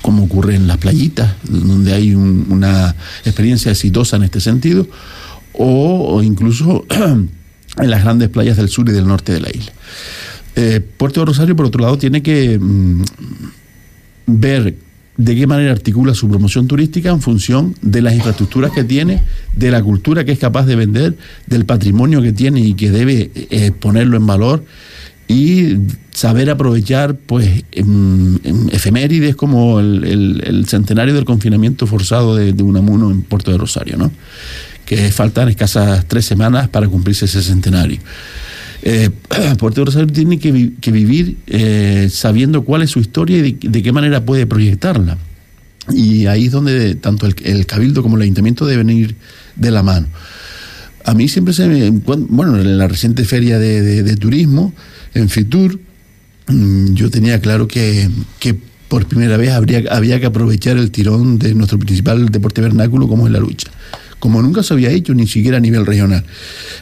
[0.00, 4.88] como ocurre en las playitas, donde hay una experiencia exitosa en este sentido,
[5.52, 6.86] o incluso
[7.78, 9.72] en las grandes playas del sur y del norte de la isla.
[10.54, 13.02] Eh, Puerto de Rosario, por otro lado, tiene que mm,
[14.26, 14.74] ver
[15.16, 19.22] de qué manera articula su promoción turística en función de las infraestructuras que tiene,
[19.54, 23.30] de la cultura que es capaz de vender, del patrimonio que tiene y que debe
[23.34, 24.64] eh, ponerlo en valor
[25.28, 25.76] y
[26.12, 27.64] saber aprovechar pues
[28.70, 34.12] efemérides como el, centenario del confinamiento forzado de, de Unamuno en Puerto de Rosario, ¿no?
[34.86, 37.98] Que faltan escasas tres semanas para cumplirse ese centenario.
[38.82, 39.10] Eh,
[39.58, 40.52] Puerto Rosario tiene que,
[40.92, 45.18] vivir eh, sabiendo cuál es su historia y de, qué manera puede proyectarla.
[45.92, 49.16] Y ahí es donde tanto el, Cabildo como el Ayuntamiento deben ir
[49.56, 50.06] de la mano.
[51.04, 51.90] A mí siempre se me.
[51.90, 54.72] Bueno, en la reciente feria de, turismo,
[55.14, 55.78] en Fitur,
[56.48, 58.08] mm, yo tenía claro que,
[58.40, 58.56] que
[58.88, 63.26] por primera vez habría, había que aprovechar el tirón de nuestro principal deporte vernáculo, como
[63.26, 63.70] es la lucha
[64.18, 66.24] como nunca se había hecho, ni siquiera a nivel regional.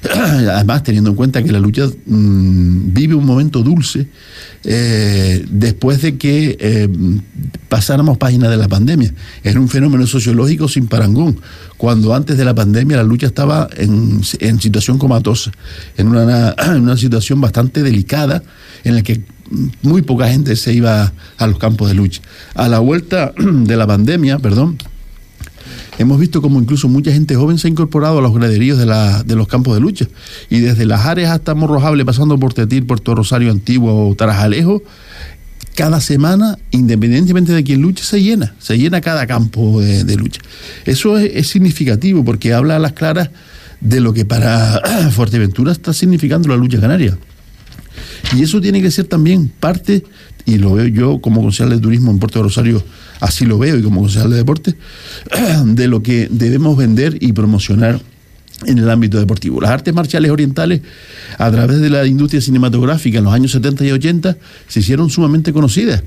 [0.14, 4.06] Además, teniendo en cuenta que la lucha mm, vive un momento dulce
[4.64, 6.88] eh, después de que eh,
[7.68, 9.12] pasáramos página de la pandemia.
[9.42, 11.40] Era un fenómeno sociológico sin parangón,
[11.76, 15.50] cuando antes de la pandemia la lucha estaba en, situación comatosa,
[15.96, 18.42] en una, en una situación bastante delicada
[18.84, 19.22] en la que
[19.82, 22.22] muy poca gente se iba a los campos de lucha.
[22.54, 24.78] A la vuelta de la pandemia, perdón,
[25.98, 29.48] hemos visto como incluso mucha gente joven se ha incorporado a los graderíos de, los
[29.48, 30.06] campos de lucha.
[30.50, 34.82] Y desde Las Ares hasta Morrojable, pasando por Tetir, Puerto Rosario Antiguo o Tarajalejo,
[35.74, 40.40] cada semana, independientemente de quién luche, se llena, se llena cada campo de, lucha.
[40.84, 43.30] Eso es, significativo porque habla a las claras
[43.80, 44.80] de lo que para
[45.10, 47.18] Fuerteventura está significando la lucha canaria.
[48.36, 50.04] Y eso tiene que ser también parte,
[50.46, 52.82] y lo veo yo como concejal de turismo en Puerto Rosario
[53.20, 54.74] así lo veo y como concejal de deporte,
[55.64, 58.00] de lo que debemos vender y promocionar
[58.66, 59.60] en el ámbito deportivo.
[59.60, 60.80] Las artes marciales orientales,
[61.38, 64.36] a través de la industria cinematográfica en los años 70 y 80,
[64.68, 66.02] se hicieron sumamente conocidas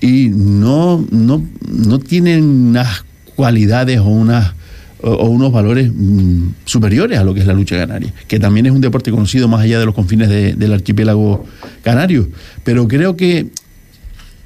[0.00, 4.54] y no, no, no tienen unas cualidades o unas
[5.02, 8.72] o, unos valores mm, superiores a lo que es la lucha canaria, que también es
[8.72, 11.46] un deporte conocido más allá de los confines del archipiélago
[11.82, 12.28] canario.
[12.64, 13.48] Pero creo que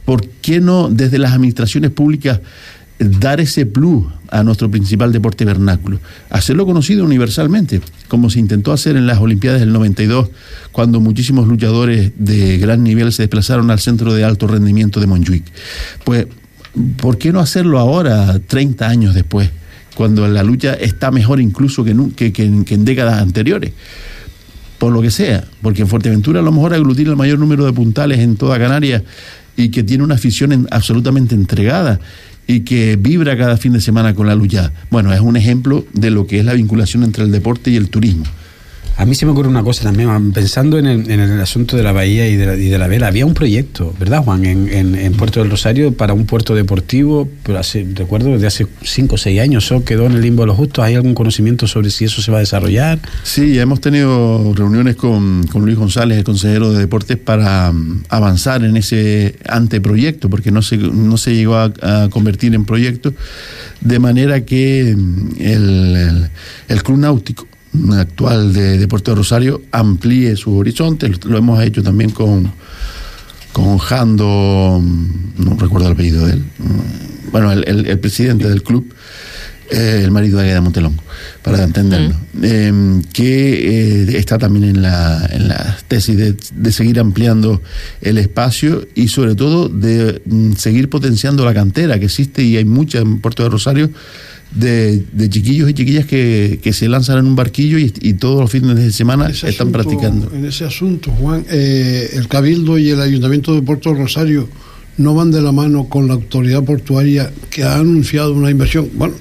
[0.04, 2.40] ¿por qué no desde las administraciones públicas
[2.98, 6.00] dar ese plus a nuestro principal deporte vernáculo?
[6.30, 10.30] Hacerlo conocido universalmente, como se intentó hacer en las Olimpiadas del 92,
[10.72, 15.44] cuando muchísimos luchadores de gran nivel se desplazaron al centro de alto rendimiento de Montjuic.
[16.04, 16.26] Pues,
[17.00, 19.50] ¿por qué no hacerlo ahora, 30 años después,
[19.94, 23.72] cuando la lucha está mejor incluso que, en décadas anteriores?
[24.78, 27.72] por lo que sea, porque en Fuerteventura a lo mejor aglutina el mayor número de
[27.72, 29.02] puntales en toda Canarias
[29.56, 32.00] y que tiene una afición absolutamente entregada
[32.46, 34.72] y que vibra cada fin de semana con la lucha.
[34.90, 37.88] Bueno, es un ejemplo de lo que es la vinculación entre el deporte y el
[37.88, 38.24] turismo.
[38.96, 42.28] A mí se me ocurre una cosa también, pensando en el, asunto de la bahía
[42.28, 44.44] y de la, vela, había un proyecto, ¿verdad, Juan?
[44.44, 49.18] En, Puerto del Rosario para un puerto deportivo, pero hace, recuerdo desde hace cinco o
[49.18, 50.84] seis años, eso quedó en el limbo de los justos.
[50.84, 52.98] ¿Hay algún conocimiento sobre si eso se va a desarrollar?
[53.22, 58.76] Sí, hemos tenido reuniones con, Luis González, el consejero de deportes, para mm, avanzar en
[58.76, 61.72] ese anteproyecto, porque no se, no se llegó a,
[62.10, 63.12] convertir en proyecto,
[63.80, 65.28] de manera que mm,
[66.68, 67.46] el Club Náutico
[67.92, 71.24] actual de, Puerto de Rosario amplíe sus horizontes.
[71.24, 72.52] Lo hemos hecho también con,
[73.52, 74.82] con Jando,
[75.38, 76.44] no recuerdo el apellido de él,
[77.30, 78.92] bueno, el, presidente del club.
[79.70, 81.02] Eh, el marido de Agueda Montelongo,
[81.42, 87.00] para entenderlo, eh, que eh, está también en la, en la tesis de, de, seguir
[87.00, 87.62] ampliando
[88.02, 92.64] el espacio y sobre todo de mm, seguir potenciando la cantera que existe y hay
[92.64, 93.90] mucha en Puerto de Rosario.
[94.54, 98.40] De, de, chiquillos y chiquillas que, que, se lanzan en un barquillo y, y todos
[98.40, 100.30] los fines de semana están asunto, practicando.
[100.32, 104.48] En ese asunto, Juan, eh, el Cabildo y el Ayuntamiento de Puerto Rosario
[104.96, 108.88] no van de la mano con la autoridad portuaria que ha anunciado una inversión.
[108.94, 109.14] Bueno,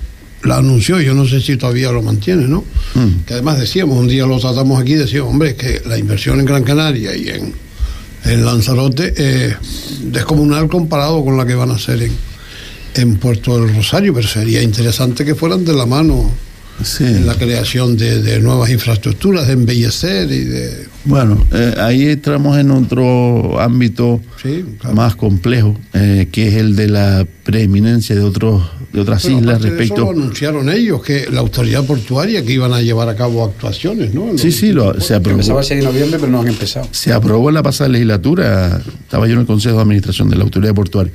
[0.44, 2.64] la anunció, yo no sé si todavía lo mantiene, ¿no?
[2.96, 3.26] Mm.
[3.26, 6.46] Que además decíamos, un día lo tratamos aquí, decíamos, hombre, es que la inversión en
[6.46, 7.54] Gran Canaria y en,
[8.26, 9.58] en Lanzarote es eh,
[10.04, 12.12] descomunal comparado con la que van a hacer en,
[12.96, 16.32] en Puerto del Rosario, pero sería interesante que fueran de la mano
[16.84, 17.06] sí.
[17.06, 20.88] en la creación de, de, nuevas infraestructuras, de embellecer y de...
[21.06, 24.96] Bueno, eh, ahí entramos en otro ámbito sí, claro.
[24.96, 29.56] más complejo, eh, que es el de la preeminencia de otros de otras Pero islas
[29.56, 30.04] aparte de respecto...
[30.04, 34.14] Eso lo anunciaron ellos, que la autoridad portuaria que iban a llevar a cabo actuaciones,
[34.14, 34.38] ¿no?
[34.38, 35.34] Sí, sí, lo, se aprobó.
[35.34, 36.88] Empezaba el 6 de noviembre, pero no han empezado.
[36.92, 40.44] Se aprobó en la pasada legislatura, estaba yo en el Consejo de Administración de la
[40.44, 41.12] Autoridad Portuaria.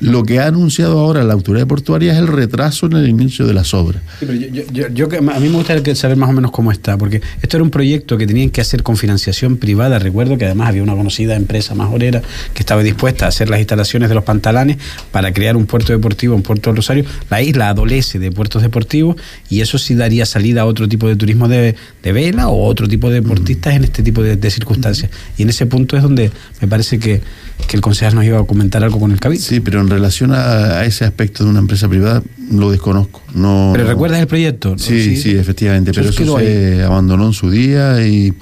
[0.00, 3.54] Lo que ha anunciado ahora la autoridad portuaria es el retraso en el inicio de
[3.54, 4.02] las obras.
[4.18, 6.96] Sí, pero yo, yo, yo, a mí me gustaría saber más o menos cómo está,
[6.96, 9.98] porque esto era un proyecto que tenían que hacer con financiación privada.
[9.98, 12.22] Recuerdo que además había una conocida empresa majorera
[12.54, 14.78] que estaba dispuesta a hacer las instalaciones de los pantalanes
[15.10, 17.04] para crear un puerto deportivo en Puerto Rosario.
[17.28, 19.16] La isla adolece de puertos deportivos
[19.48, 23.08] y eso sí daría salida a otro tipo de turismo de, vela o otro tipo
[23.08, 25.10] de deportistas en este tipo de, circunstancias.
[25.36, 27.20] Y en ese punto es donde me parece que,
[27.66, 29.44] que el concejal nos iba a comentar algo con el cabildo.
[29.44, 33.22] Sí, pero en relación a, a, ese aspecto de una empresa privada, lo desconozco.
[33.34, 34.76] No, ¿Pero recuerdas el proyecto?
[34.78, 36.80] Sí, sí, sí efectivamente, pero eso se ahí?
[36.80, 38.36] abandonó en su día y -huh.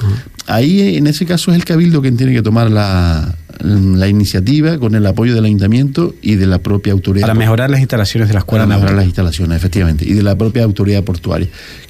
[0.46, 4.94] ahí en ese caso es el cabildo quien tiene que tomar la, la iniciativa con
[4.94, 7.26] el apoyo del ayuntamiento y de la propia autoridad.
[7.26, 8.64] Para mejorar las instalaciones de la escuela.
[8.64, 11.48] Para mejorar las instalaciones, efectivamente, y de la propia autoridad portuaria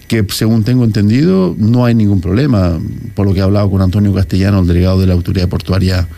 [0.08, 2.80] que según tengo entendido no hay ningún problema,
[3.14, 6.08] por lo que he hablado con Antonio Castellano, el delegado de la autoridad portuaria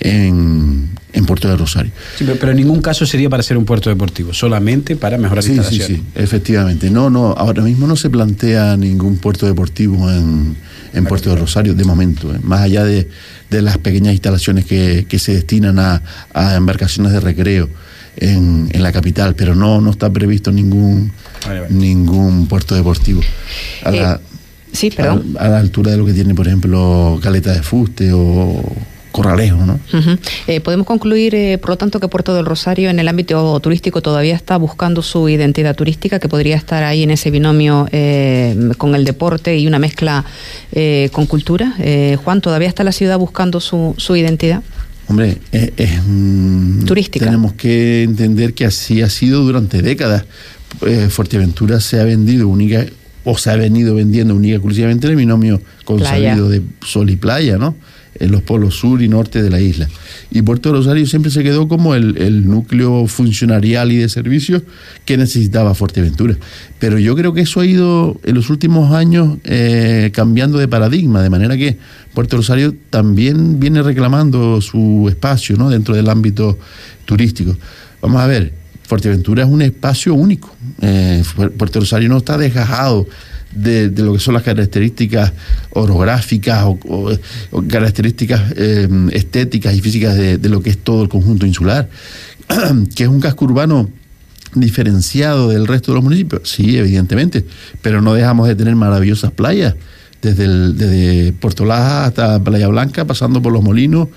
[0.00, 1.92] en, en, Puerto de Rosario.
[2.16, 5.42] Sí, pero, pero, en ningún caso sería para ser un puerto deportivo, solamente para mejorar
[5.42, 5.86] sí, instalaciones.
[5.86, 6.90] Sí, sí, efectivamente.
[6.90, 10.56] No, no, ahora mismo no se plantea ningún puerto deportivo en,
[10.92, 12.38] en Puerto de Rosario, de momento, ¿eh?
[12.42, 13.08] más allá de,
[13.50, 16.02] de, las pequeñas instalaciones que, que se destinan a,
[16.32, 17.68] a, embarcaciones de recreo
[18.16, 21.12] en, en, la capital, pero no, no está previsto ningún,
[21.46, 21.74] vale, vale.
[21.74, 23.22] ningún puerto deportivo.
[23.82, 24.18] A la, eh,
[24.72, 25.36] sí, perdón.
[25.38, 28.62] A, a la altura de lo que tiene, por ejemplo, Caleta de Fuste o
[29.14, 29.74] Corralejo, ¿no?
[29.74, 30.18] Uh -huh.
[30.48, 34.02] eh, Podemos concluir, eh, por lo tanto, que Puerto del Rosario en el ámbito turístico
[34.02, 38.96] todavía está buscando su identidad turística, que podría estar ahí en ese binomio eh, con
[38.96, 40.24] el deporte y una mezcla
[41.12, 41.76] con cultura.
[42.24, 44.62] Juan, ¿todavía está la ciudad buscando su, su identidad?
[45.06, 45.90] Hombre, es, es,
[46.84, 47.26] turística.
[47.26, 50.24] Tenemos que entender que así ha sido durante décadas.
[51.10, 52.84] Fuerteventura se ha vendido única
[53.22, 57.58] o se ha venido vendiendo única exclusivamente en el binomio consabido de sol y playa,
[57.58, 57.76] ¿no?
[58.18, 59.88] En los polos sur y norte de la isla.
[60.30, 64.62] Y Puerto Rosario siempre se quedó como el, el, núcleo funcionarial y de servicios
[65.04, 66.36] que necesitaba Fuerteventura.
[66.78, 71.22] Pero yo creo que eso ha ido en los últimos años eh, cambiando de paradigma,
[71.22, 71.78] de manera que
[72.12, 75.70] Puerto Rosario también viene reclamando su espacio ¿no?
[75.70, 76.58] dentro del ámbito
[77.04, 77.56] turístico.
[78.00, 78.52] Vamos a ver,
[78.86, 80.54] Fuerteventura es un espacio único.
[80.80, 81.22] Eh,
[81.56, 83.06] Puerto Rosario no está desgajado
[83.54, 85.32] de, lo que son las características
[85.70, 86.78] orográficas o,
[87.50, 91.88] o, características eh, estéticas y físicas de, lo que es todo el conjunto insular,
[92.94, 93.90] que es un casco urbano
[94.54, 97.44] diferenciado del resto de los municipios, sí, evidentemente,
[97.82, 99.74] pero no dejamos de tener maravillosas playas,
[100.22, 104.08] desde, desde Puerto Laja hasta Playa Blanca, pasando por los molinos,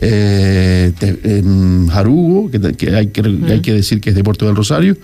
[0.00, 3.44] eh, en Jarugo, que, que, hay que, mm.
[3.44, 4.96] hay que decir que es de Puerto del Rosario,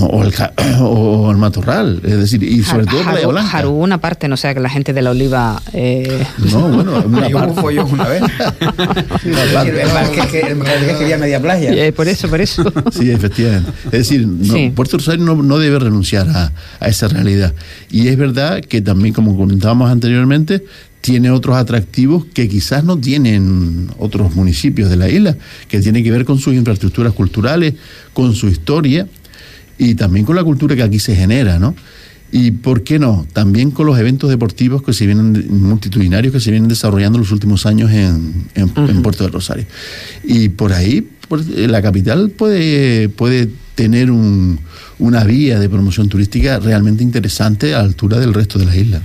[0.00, 0.34] o el,
[0.80, 3.48] o el matorral, es decir, y sobre todo Playa Blanca.
[3.48, 5.62] Jarú una parte, no sea que la gente de la oliva.
[5.72, 6.24] Eh...
[6.50, 7.60] No, bueno, una parte.
[7.60, 8.22] fue yo una vez.
[9.24, 11.72] el que, quería media playa.
[11.72, 12.64] Eh, por eso, por eso.
[12.92, 13.70] Sí, efectivamente.
[13.86, 14.72] Es decir, no, sí.
[14.74, 17.54] Puerto Rosario no, no, debe renunciar a, a esa realidad.
[17.90, 20.64] Y es verdad que también, como comentábamos anteriormente,
[21.02, 25.36] tiene otros atractivos que quizás no tienen otros municipios de la isla,
[25.68, 27.74] que tiene que ver con sus infraestructuras culturales,
[28.14, 29.08] con su historia
[29.76, 31.74] y también con la cultura que aquí se genera, ¿no?
[32.30, 36.50] Y por qué no, también con los eventos deportivos que se vienen multitudinarios que se
[36.52, 38.88] vienen desarrollando en los últimos años en, en, uh -huh.
[38.88, 39.66] en Puerto del Rosario.
[40.24, 44.58] Y por ahí, por, la capital puede, puede tener un,
[45.02, 49.02] una vía de promoción turística realmente interesante a altura del resto de la isla.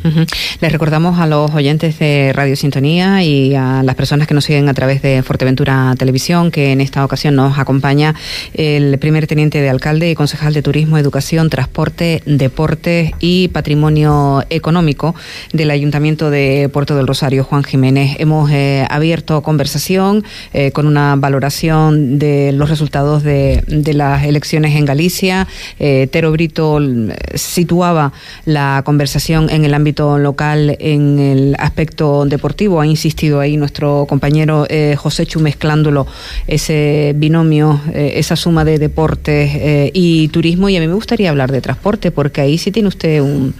[0.61, 4.69] Les recordamos a los oyentes de Radio Sintonía y a las personas que nos siguen
[4.69, 8.13] a través de Fuerteventura Televisión que en esta ocasión nos acompaña
[8.53, 15.15] el primer teniente de alcalde y concejal de Turismo, Educación, Transporte, Deportes y Patrimonio Económico
[15.51, 18.17] del Ayuntamiento de Puerto del Rosario, Juan Jiménez.
[18.19, 24.85] Hemos eh, abierto conversación eh, con una valoración de los resultados de las elecciones en
[24.85, 25.47] Galicia.
[25.79, 26.79] Eh, Tero Brito
[27.33, 28.13] situaba
[28.45, 32.81] la conversación en el ámbito local, en el aspecto deportivo.
[32.81, 36.07] Ha insistido ahí nuestro compañero eh, José Chu mezclándolo,
[36.47, 40.69] ese binomio, eh, esa suma de deportes y turismo.
[40.69, 43.53] Y a mí me gustaría hablar de transporte, porque ahí sí tiene usted un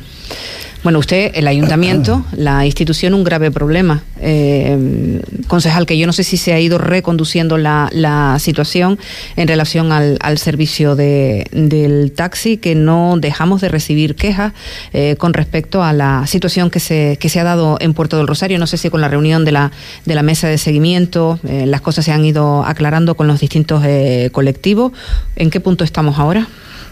[0.88, 4.04] bueno, usted, el ayuntamiento, la institución, un grave problema.
[4.22, 8.98] Eh, concejal, que yo no sé si se ha ido reconduciendo la, situación
[9.36, 14.54] en relación al, servicio de, del taxi, que no dejamos de recibir quejas
[14.94, 18.26] eh, con respecto a la situación que se, que se ha dado en Puerto del
[18.26, 18.58] Rosario.
[18.58, 19.74] No sé si con la reunión de la,
[20.06, 23.84] de la mesa de seguimiento eh, las cosas se han ido aclarando con los distintos
[24.32, 24.94] colectivos.
[25.36, 26.48] ¿En qué punto estamos ahora?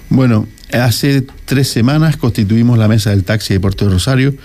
[0.10, 4.36] Bueno, hace tres semanas constituimos la mesa del taxi de Puerto Rosario,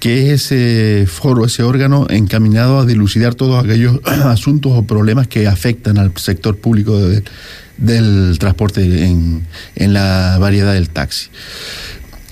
[0.00, 5.46] que es ese foro, ese órgano encaminado a dilucidar todos aquellos asuntos o problemas que
[5.46, 6.98] afectan al sector público
[7.78, 9.46] del transporte en,
[9.92, 11.28] la variedad del taxi.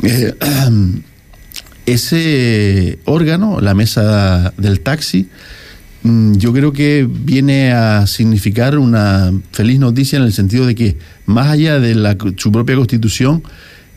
[0.03, 0.35] Eh,
[1.87, 5.29] ese órgano, la mesa del taxi,
[6.05, 11.49] yo creo que viene a significar una feliz noticia en el sentido de que más
[11.49, 13.43] allá de la, su propia constitución,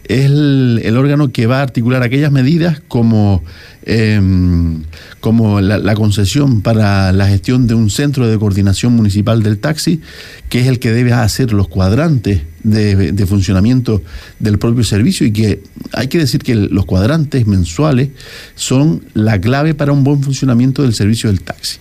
[0.07, 3.43] es el, órgano que va a articular aquellas medidas como,
[3.83, 4.83] em,
[5.19, 10.01] como la, concesión para la gestión de un centro de coordinación municipal del taxi,
[10.49, 14.01] que es el que debe hacer los cuadrantes de, funcionamiento
[14.39, 15.63] del propio servicio y que
[15.93, 18.09] hay que decir que los cuadrantes mensuales
[18.55, 21.77] son la clave para un buen funcionamiento del servicio del taxi.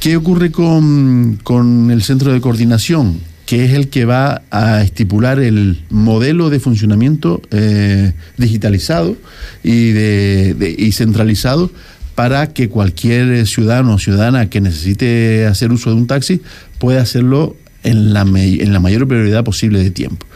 [0.00, 3.33] ¿Qué ocurre con, con el centro de coordinación?
[3.46, 9.16] Que es el que va a estipular el modelo de funcionamiento eh, digitalizado
[9.62, 11.70] y, de, y centralizado
[12.14, 16.40] para que cualquier ciudadano o ciudadana que necesite hacer uso de un taxi
[16.78, 20.26] pueda hacerlo en la, en la mayor prioridad posible de tiempo.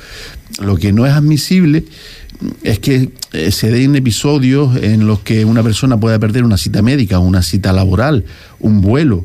[0.61, 1.85] Lo que no es admisible
[2.63, 6.83] es que eh, se den episodios en los que una persona pueda perder una cita
[6.83, 8.25] médica, una cita laboral,
[8.61, 9.25] un vuelo,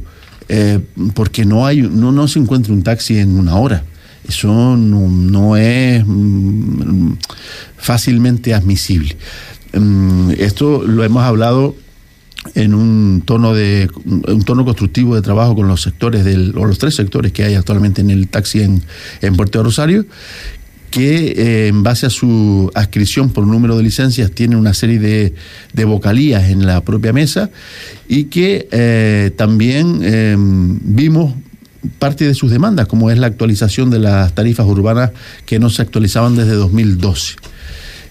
[0.49, 0.79] eh,
[1.13, 3.83] porque no, hay, no, no se encuentra un taxi en una hora.
[4.27, 7.13] Eso no, es mm,
[7.77, 9.17] fácilmente admisible.
[9.73, 11.75] Mm, esto lo hemos hablado
[12.55, 16.77] en un tono de un tono constructivo de trabajo con los sectores del o los
[16.77, 18.83] tres sectores que hay actualmente en el taxi en,
[19.21, 20.05] en Puerto Rosario
[20.93, 25.33] que eh, en base a su adscripción por número de licencias tiene una serie de,
[25.73, 27.49] de vocalías en la propia mesa
[28.07, 31.33] y que eh, también eh, vimos
[31.97, 35.09] parte de sus demandas, como es la actualización de las tarifas urbanas
[35.47, 37.37] que no se actualizaban desde 2012.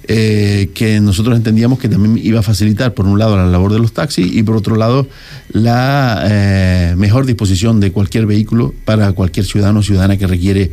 [0.07, 3.93] Que nosotros entendíamos que también iba a facilitar, por un lado, la labor de los
[3.93, 5.09] taxis y por otro lado,
[5.51, 10.71] la mejor disposición de cualquier vehículo para cualquier ciudadano o ciudadana que requiere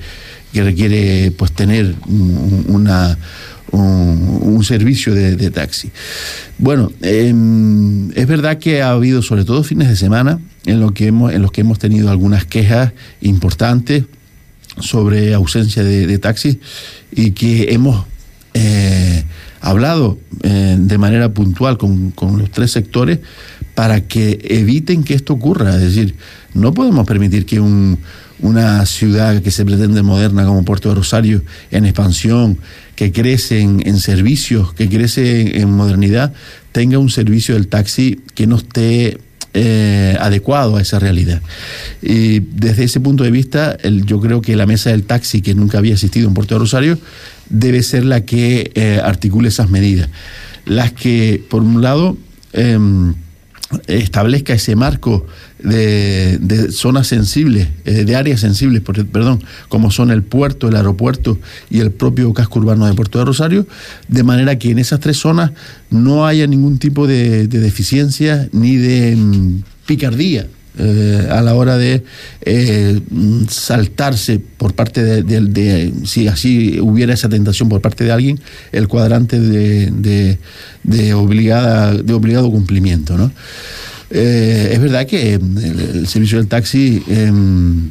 [0.51, 3.17] que requiere pues tener una,
[3.71, 5.91] un, servicio de, taxi.
[6.57, 11.07] Bueno, em, es verdad que ha habido sobre todo fines de semana en, lo que
[11.07, 14.05] hemos, en los que hemos tenido algunas quejas importantes
[14.79, 16.59] sobre ausencia de, taxi
[17.11, 18.05] y que hemos
[18.53, 19.23] eh,
[19.61, 23.19] hablado eh, de manera puntual con, con los tres sectores
[23.75, 25.75] para que eviten que esto ocurra.
[25.75, 26.15] Es decir,
[26.53, 27.99] no podemos permitir que un,
[28.41, 32.57] una ciudad que se pretende moderna como Puerto de Rosario, en expansión,
[32.95, 36.33] que crece en, servicios, que crece en, modernidad,
[36.71, 39.19] tenga un servicio del taxi que no esté
[39.53, 41.41] eh, adecuado a esa realidad.
[42.01, 45.79] Y desde ese punto de vista, yo creo que la mesa del taxi, que nunca
[45.79, 46.99] había existido en Puerto de Rosario,
[47.49, 50.09] debe ser la que eh, articule esas medidas.
[50.65, 52.17] Las que, por un lado,
[52.53, 53.15] em,
[53.87, 55.25] establezca ese marco
[55.59, 61.37] de, zonas sensibles, eh, de áreas sensibles, perdón, como son el puerto, el aeropuerto
[61.69, 63.67] y el propio casco urbano de Puerto de Rosario,
[64.07, 65.51] de manera que en esas tres zonas
[65.89, 70.47] no haya ningún tipo de, deficiencia ni de mm, picardía.
[70.81, 72.03] Eh, a la hora de
[72.41, 73.01] eh,
[73.49, 78.39] saltarse por parte de, si así hubiera esa tentación por parte de alguien,
[78.71, 80.37] el cuadrante de,
[80.83, 83.17] de, obligada, de obligado cumplimiento.
[83.17, 83.29] ¿no?
[84.11, 85.57] Eh, es verdad que el,
[85.97, 87.89] el servicio del taxi em,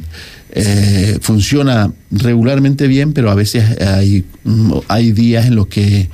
[0.51, 6.09] eh, funciona regularmente bien, pero a veces hay, mm, hay días en los que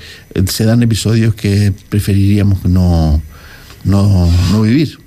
[0.47, 3.21] se dan episodios que preferiríamos no,
[3.83, 4.97] no, no vivir.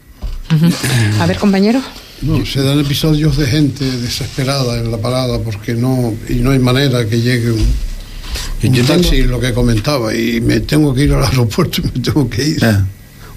[1.21, 1.81] A ver, compañero.
[2.23, 6.59] No, se dan episodios de gente desesperada en la parada porque no y no hay
[6.59, 11.05] manera que llegue un, un Yo tengo- taxi, lo que comentaba, y me tengo que
[11.05, 12.65] ir al aeropuerto y me tengo que ir.
[12.65, 12.85] Ah,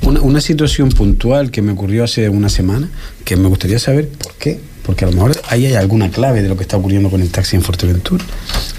[0.04, 2.89] Una, una situación puntual que me ocurrió hace una semana,
[3.24, 4.60] que me gustaría saber por qué.
[4.84, 7.30] Porque a lo mejor ahí hay alguna clave de lo que está ocurriendo con el
[7.30, 8.24] taxi en Fuerteventura.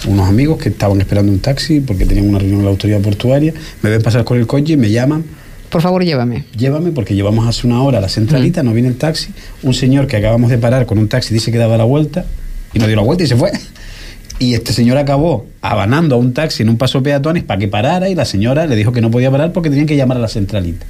[0.08, 3.54] Unos amigos que estaban esperando un taxi porque tenían una reunión en la autoridad portuaria,
[3.82, 5.24] me ven pasar con el coche, me llaman,
[5.70, 6.44] Por favor, llévame.
[6.58, 9.28] llévame porque llevamos hace una hora a la centralita, no viene el taxi.
[9.62, 12.26] Un señor que acabamos de parar con un taxi dice que daba la vuelta
[12.74, 13.52] y no dio la vuelta y se fue.
[14.42, 18.08] Y este señor acabó abanando a un taxi en un paso peatones para que parara
[18.08, 20.26] y la señora le dijo que no podía parar porque tenían que llamar a la
[20.26, 20.84] centralita.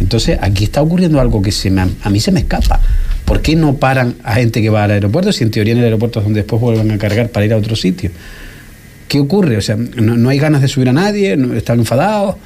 [0.00, 2.78] Entonces aquí está ocurriendo algo que se me, a mí se me escapa.
[3.24, 5.84] ¿Por qué no paran a gente que va al aeropuerto si en teoría en el
[5.84, 8.10] aeropuerto es donde después vuelven a cargar para ir a otro sitio?
[9.08, 9.56] ¿Qué ocurre?
[9.56, 12.36] O sea, no, no hay ganas de subir a nadie, están enfadados.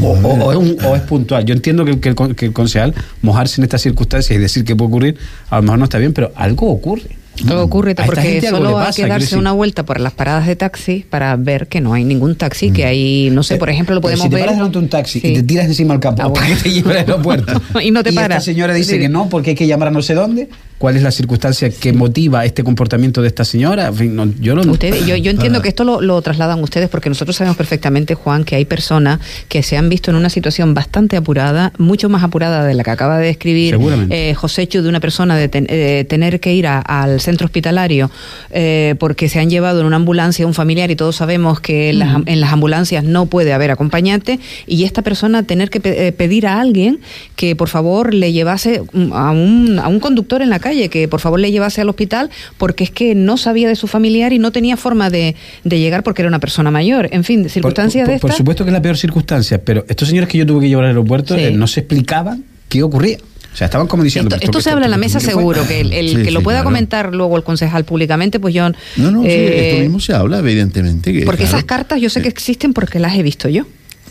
[0.00, 1.44] O, es un- o es puntual.
[1.44, 4.88] Yo entiendo que, el- que el concejal mojarse en estas circunstancias y decir que puede
[4.90, 5.16] ocurrir,
[5.48, 7.18] a lo mejor no está bien, pero algo ocurre.
[7.46, 9.38] Todo ocurre A esta porque solo le hay pasa, que quiero darse decir.
[9.38, 12.84] una vuelta por las paradas de taxi para ver que no hay ningún taxi, que
[12.84, 14.44] hay, no sé, por ejemplo, lo podemos si te ver.
[14.44, 15.28] paras delante de un taxi Sí.
[15.28, 16.62] y te tiras encima del capó Ah, para que bueno.
[16.62, 17.62] te lleve al aeropuerto.
[17.82, 18.44] Y no te esta paras.
[18.44, 18.98] señora dice Sí.
[18.98, 20.48] que no porque hay que llamar a no sé dónde.
[20.78, 23.88] ¿Cuál es la circunstancia que motiva este comportamiento de esta señora?
[23.88, 24.62] En fin, no- yo no.
[24.72, 25.62] Ustedes, yo, yo entiendo Ah.
[25.62, 29.62] que esto lo, lo trasladan ustedes porque nosotros sabemos perfectamente, Juan, que hay personas que
[29.62, 33.18] se han visto en una situación bastante apurada, mucho más apurada de la que acaba
[33.18, 33.78] de describir
[34.08, 37.29] eh, José Chu, de una persona de ten- eh, tener que ir a- al centro
[37.38, 38.10] hospitalario
[38.50, 41.90] eh, porque se han llevado en una ambulancia a un familiar y todos sabemos que
[41.90, 46.06] en las, en las ambulancias no puede haber acompañante y esta persona tener que pe-
[46.08, 47.00] eh, pedir a alguien
[47.36, 51.08] que por favor le llevase mm, a un, a un conductor en la calle, que
[51.08, 54.38] por favor le llevase al hospital porque es que no sabía de su familiar y
[54.38, 57.08] no tenía forma de, de llegar porque era una persona mayor.
[57.12, 60.28] En fin, circunstancias por, de por supuesto que es la peor circunstancia, pero estos señores
[60.28, 61.42] que yo tuve que llevar al aeropuerto Sí.
[61.44, 63.18] eh, no se explicaban qué ocurría.
[63.52, 64.28] O sea, estaban como diciendo.
[64.34, 65.34] Esto, "Pero esto se habla en la mesa qué fue?".
[65.34, 66.66] seguro, que el, el Sí, que lo pueda claro.
[66.70, 68.68] comentar luego el concejal públicamente, pues yo...
[68.96, 71.12] No, no, sí, eh, esto mismo se habla, evidentemente.
[71.12, 73.66] Que, Porque claro, esas cartas yo sé que existen porque las he visto yo.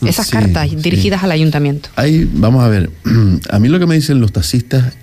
[0.06, 1.88] Esas Sí, cartas dirigidas al ayuntamiento.
[1.96, 2.90] Hay, vamos a ver,
[3.50, 4.94] a mí lo que me dicen los taxistas,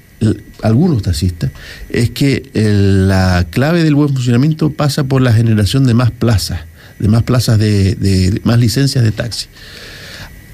[0.64, 1.52] algunos taxistas,
[1.90, 6.62] es que la clave del buen funcionamiento pasa por la generación de más plazas,
[7.00, 9.48] de más plazas de, de más licencias de taxi.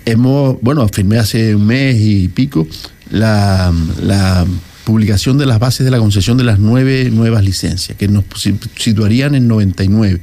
[0.05, 2.67] Hemos, bueno, firmé hace un mes y pico
[3.13, 4.45] la, la
[4.85, 8.55] publicación de las bases de la concesión de las nueve nuevas licencias, que nos si-
[8.75, 10.19] situarían en 99.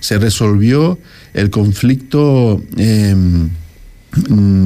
[0.00, 0.98] Se resolvió
[1.32, 3.46] el conflicto mm,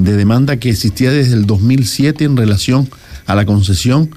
[0.03, 2.89] de demanda que existía desde el 2007 en relación
[3.27, 4.11] a la concesión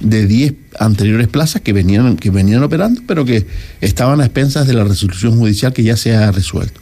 [0.00, 3.46] de 10 anteriores plazas que venían, que venían operando, pero que
[3.80, 6.80] estaban a expensas de la resolución judicial que ya se ha resuelto.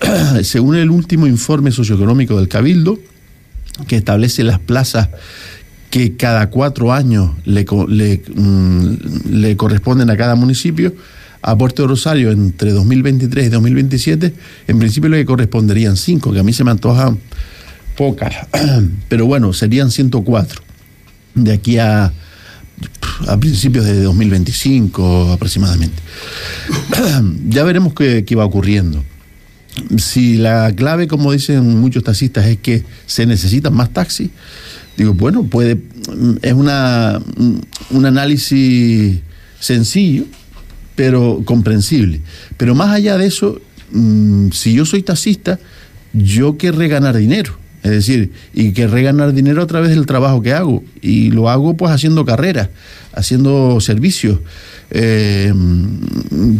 [0.42, 2.98] Según el último informe socioeconómico del Cabildo,
[3.86, 5.08] que establece las plazas
[5.90, 8.94] que cada cuatro años le, mm,
[9.30, 10.94] le corresponden a cada municipio,
[11.42, 14.34] a Puerto Rosario entre 2023 y 2027,
[14.68, 17.18] en principio le corresponderían cinco, que a mí se me antojan
[17.96, 18.34] pocas,
[19.08, 20.62] pero bueno, serían 104
[21.34, 22.12] de aquí a,
[23.26, 26.00] a principios de 2025 aproximadamente.
[27.48, 29.02] ya veremos qué, qué va ocurriendo.
[29.96, 34.30] Si la clave, como dicen muchos taxistas, es que se necesitan más taxis,
[34.96, 35.78] digo, bueno, puede,
[36.42, 37.20] es una,
[37.90, 39.20] un análisis
[39.60, 40.24] sencillo,
[40.96, 42.20] pero comprensible.
[42.56, 43.60] Pero más allá de eso,
[43.92, 45.58] mm, si yo soy taxista,
[46.12, 47.58] yo querré ganar dinero.
[47.82, 50.84] Es decir, y querré ganar dinero a través del trabajo que hago.
[51.00, 52.68] Y lo hago pues haciendo carreras,
[53.14, 54.40] haciendo servicios.
[54.90, 55.52] Eh,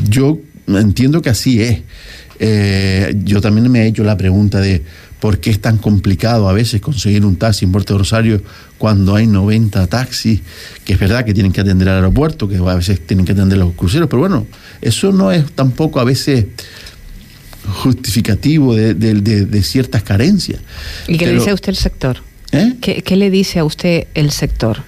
[0.08, 0.38] yo
[0.68, 1.80] entiendo que así es.
[2.42, 4.82] Eh, yo también me he hecho la pregunta de
[5.20, 8.42] por qué es tan complicado a veces conseguir un taxi en Puerto Rosario
[8.78, 10.40] cuando hay 90 taxis,
[10.86, 13.58] que es verdad que tienen que atender al aeropuerto, que a veces tienen que atender
[13.58, 14.46] los cruceros, pero bueno,
[14.80, 16.46] eso no es tampoco a veces
[17.66, 20.60] justificativo de, de- de- de ciertas carencias.
[21.06, 22.16] ¿Y qué le dice a usted el sector?
[22.52, 22.74] ¿Eh?
[22.80, 24.82] ¿Qué, qué le dice a usted el sector?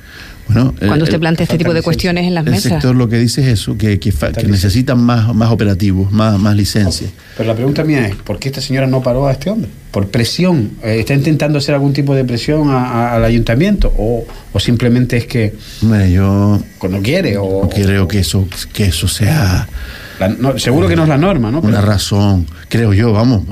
[0.49, 2.73] Bueno, Cuando el- usted el- plantea este tipo de cuestiones en las el mesas.
[2.73, 6.55] sector lo que dice es eso, que, que, que necesitan más, más operativos, más, más
[6.57, 7.11] licencias.
[7.37, 9.71] Pero la pregunta mía es, ¿por qué esta señora no paró a este hombre?
[9.91, 10.73] ¿Por presión?
[10.83, 13.93] Eh, ¿Está intentando hacer algún tipo de presión a- a- al ayuntamiento?
[13.97, 17.37] ¿O, o simplemente es que Hombre, yo no quiere?
[17.39, 19.69] O, no creo que eso, que eso sea
[20.21, 21.61] La- no, seguro que no es la norma, ¿no?
[21.61, 23.43] una Pero- razón, creo yo, vamos,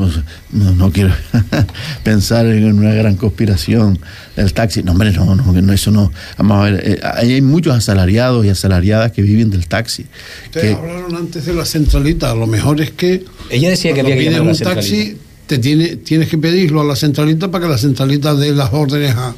[0.52, 1.10] no, no quiero
[2.04, 3.98] pensar en una gran conspiración
[4.36, 4.82] del taxi.
[4.82, 6.12] No, hombre, no, no, que no, eso no.
[6.38, 10.06] Vamos a ver, eh, hay muchos asalariados y asalariadas que viven del taxi.
[10.46, 12.30] Ustedes que- hablaron antes de la centralita.
[12.30, 15.58] A lo mejor es que Ella decía que cuando había que llamar un taxi, te
[15.58, 19.34] tiene, tienes que pedirlo a la centralita para que la centralita dé las órdenes a.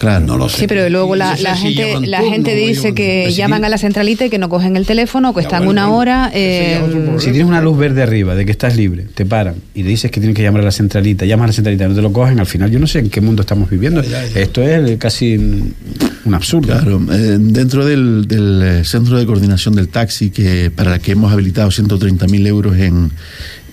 [0.00, 0.24] Claro.
[0.24, 0.60] No lo sé.
[0.60, 3.76] Sí, pero luego la, la si gente la turno gente dice que llaman a la
[3.76, 6.30] centralita y que no cogen el teléfono, que están bueno, una bueno, hora.
[6.32, 6.80] eh.
[7.18, 10.10] Si tienes una luz verde arriba de que estás libre, te paran y le dices
[10.10, 12.40] que tienes que llamar a la centralita, llamas a la centralita, no te lo cogen,
[12.40, 14.02] al final yo no sé en qué mundo estamos viviendo.
[14.02, 14.40] Ya, ya.
[14.40, 16.68] Esto es casi un absurdo.
[16.68, 21.12] Claro, eh, dentro del, del, eh, centro de coordinación del taxi, que para el que
[21.12, 23.10] hemos habilitado 130 mil euros en,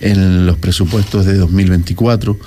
[0.02, 2.38] en los presupuestos de 2024,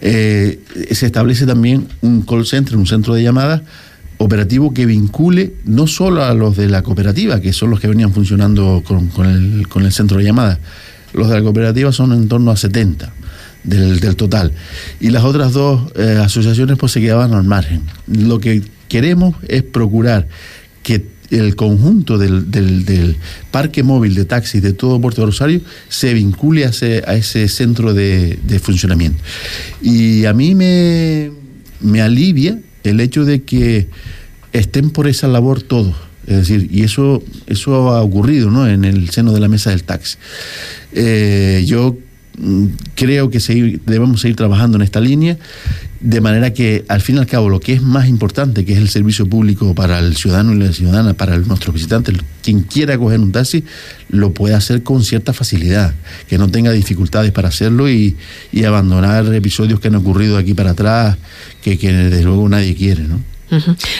[0.00, 3.62] eh, se establece también un call center, un centro de llamadas
[4.20, 8.12] operativo que vincule no solo a los de la cooperativa, que son los que venían
[8.12, 10.58] funcionando con, el, con el centro de llamadas,
[11.14, 13.12] los de la cooperativa son en torno a 70
[13.64, 14.52] del, del total.
[15.00, 17.82] Y las otras dos eh, asociaciones pues se quedaban al margen.
[18.06, 20.28] Lo que queremos es procurar
[20.82, 23.16] que el conjunto del, del- del
[23.50, 27.94] parque móvil de taxis de todo Puerto Rosario se vincule a ese, a ese centro
[27.94, 29.22] de, de funcionamiento.
[29.80, 31.30] Y a mí me,
[32.02, 33.88] alivia el hecho de que
[34.52, 35.94] estén por esa labor todos.
[36.26, 38.68] Es decir, y eso, eso ha ocurrido ¿no?
[38.68, 40.16] en el seno de la mesa del taxi.
[40.92, 41.96] Eh, yo
[42.38, 45.38] mm, creo que seguir- debemos seguir trabajando en esta línea,
[46.00, 48.78] de manera que al fin y al cabo lo que es más importante, que es
[48.78, 53.20] el servicio público para el ciudadano y la ciudadana, para nuestros visitantes, quien quiera coger
[53.20, 53.64] un taxi,
[54.08, 55.94] lo puede hacer con cierta facilidad,
[56.26, 58.16] que no tenga dificultades para hacerlo y,
[58.50, 61.18] y abandonar episodios que han ocurrido aquí para atrás,
[61.62, 63.20] que, que desde luego nadie quiere, ¿no?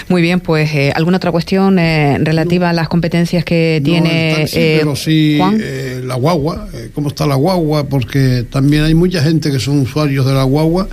[0.09, 4.31] Muy bien, pues eh, alguna otra cuestión eh, relativa a las competencias que No tiene
[4.33, 5.59] el taxi, eh, pero sí Juan.
[5.63, 9.81] eh, la guagua, eh, cómo está la guagua, porque también hay mucha gente que son
[9.81, 10.89] usuarios de la guagua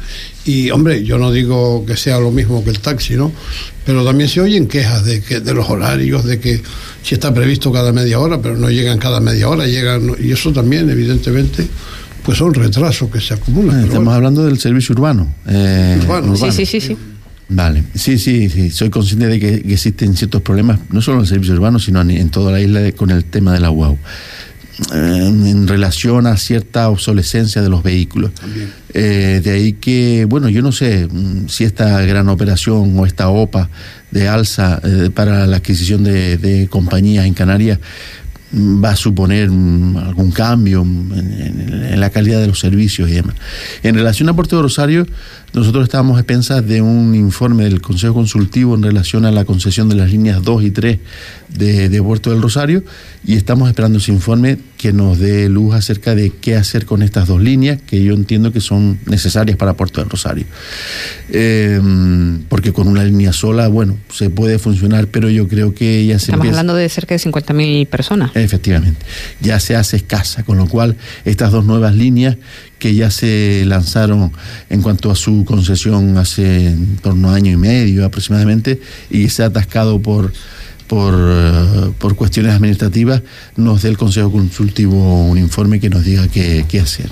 [0.46, 3.32] y, hombre, yo no digo que sea lo mismo que el taxi, ¿no?
[3.86, 6.62] Pero también se oyen quejas de que de los horarios, de que
[7.04, 10.52] si está previsto cada media hora, pero no llegan cada media hora, llegan y eso
[10.52, 11.66] también, evidentemente,
[12.24, 13.70] pues son retrasos que se acumulan.
[13.76, 14.12] pero Estamos bueno.
[14.16, 15.34] hablando del servicio urbano.
[15.48, 16.36] eh, Urbano.
[16.36, 16.98] Sí, sí, sí, sí.
[17.50, 21.22] Vale, sí, sí, sí, soy consciente de que, que existen ciertos problemas, no solo en
[21.24, 23.72] el servicio urbano, sino en, en toda la isla de- con el tema de la
[23.72, 23.98] UAU.
[24.94, 28.30] En, en relación a cierta obsolescencia de los vehículos.
[28.94, 33.30] Eh, de ahí que, bueno, yo no sé mm, si esta gran operación o esta
[33.30, 33.70] OPA
[34.12, 37.80] de alza eh, para la adquisición de, de compañías en Canarias
[38.52, 43.10] mm, va a suponer mm, algún cambio en, en- en la calidad de los servicios
[43.10, 43.36] y demás.
[43.82, 45.08] En relación a Puerto de Rosario,
[45.54, 49.90] nosotros estábamos a expensas de un informe del Consejo Consultivo en relación a la concesión
[49.90, 51.00] de las líneas 2 y 3
[51.50, 52.84] de, de Puerto del Rosario
[53.26, 57.28] y estamos esperando ese informe que nos dé luz acerca de qué hacer con estas
[57.28, 60.46] dos líneas que yo entiendo que son necesarias para Puerto del Rosario.
[61.30, 61.82] Eh,
[62.50, 66.26] porque con una línea sola, bueno, se puede funcionar, pero yo creo que ya se
[66.26, 68.32] Estamos empieza- hablando de cerca de 50.000 personas.
[68.36, 69.04] Efectivamente,
[69.42, 70.96] ya se hace escasa, con lo cual
[71.26, 72.38] estas dos nuevas líneas
[72.80, 74.32] que ya se lanzaron
[74.70, 79.44] en cuanto a su concesión hace en torno a año y medio aproximadamente y se
[79.44, 80.32] ha atascado por
[80.88, 83.22] por, eh, por cuestiones administrativas,
[83.56, 87.10] nos dé el Consejo Consultivo un informe que nos diga qué, qué hacer.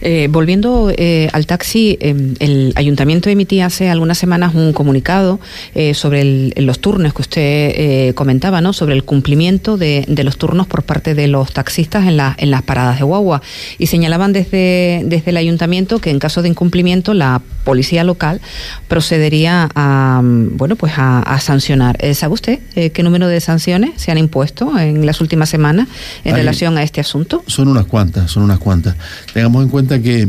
[0.00, 5.40] Eh, volviendo eh, al taxi, eh, el ayuntamiento emitía hace algunas semanas un comunicado
[5.74, 8.72] eh, sobre el- los turnos que usted comentaba, ¿no?
[8.72, 12.50] Sobre el cumplimiento de, de los turnos por parte de los taxistas en, la- en
[12.50, 13.42] las paradas de guagua
[13.78, 18.40] y señalaban desde desde el ayuntamiento que en caso de incumplimiento la policía local
[18.88, 21.96] procedería a mm, bueno pues a, a sancionar.
[22.14, 25.88] ¿Sabe usted eh, qué número de sanciones se han impuesto en las últimas semanas
[26.24, 27.42] en relación a este asunto?
[27.48, 28.94] Son unas cuantas, son unas cuantas.
[29.34, 30.28] Tengamos en cuenta que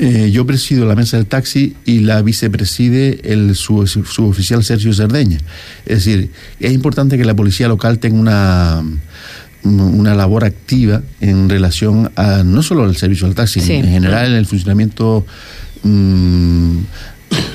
[0.00, 5.38] eh, yo presido la mesa del taxi y la vicepreside el su- suboficial Sergio Cerdeña.
[5.86, 8.82] Es decir, es importante que la policía local tenga una
[9.64, 13.72] una labor activa en relación a no solo al servicio del taxi, Sí.
[13.74, 15.26] en general en el funcionamiento
[15.82, 16.78] mm,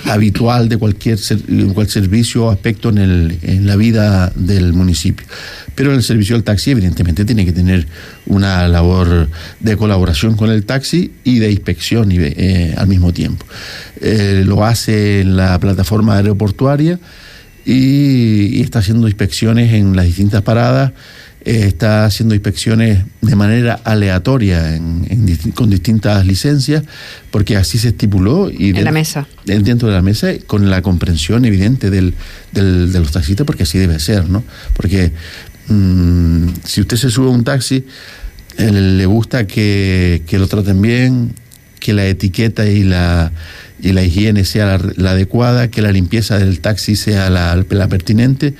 [0.05, 1.41] habitual de cualquier, ser-
[1.74, 5.26] cualquier servicio o aspecto en, el, en la vida del municipio.
[5.76, 7.88] Pero el servicio del taxi evidentemente tiene que tener
[8.28, 9.28] una labor
[9.59, 13.45] de colaboración con el taxi y de inspección y eh, al mismo tiempo.
[14.01, 16.99] Eh, lo hace en la plataforma aeroportuaria
[17.65, 20.91] y está haciendo inspecciones en las distintas paradas
[21.45, 26.83] eh, está haciendo inspecciones de manera aleatoria en- en disti- con distintas licencias,
[27.31, 28.49] porque así se estipuló.
[28.49, 29.27] Y En de- la mesa.
[29.45, 32.13] de- Dentro de la mesa, con la comprensión evidente del,
[32.51, 34.43] del- de los taxistas, porque así debe ser, ¿no?
[34.73, 35.11] Porque
[35.67, 37.85] mm, si usted se sube a un taxi,
[38.57, 41.33] él le gusta que, que lo traten bien,
[41.79, 43.31] que la etiqueta y la,
[43.81, 47.87] y la higiene sea la, la adecuada, que la limpieza del taxi sea la, la
[47.87, 48.53] pertinente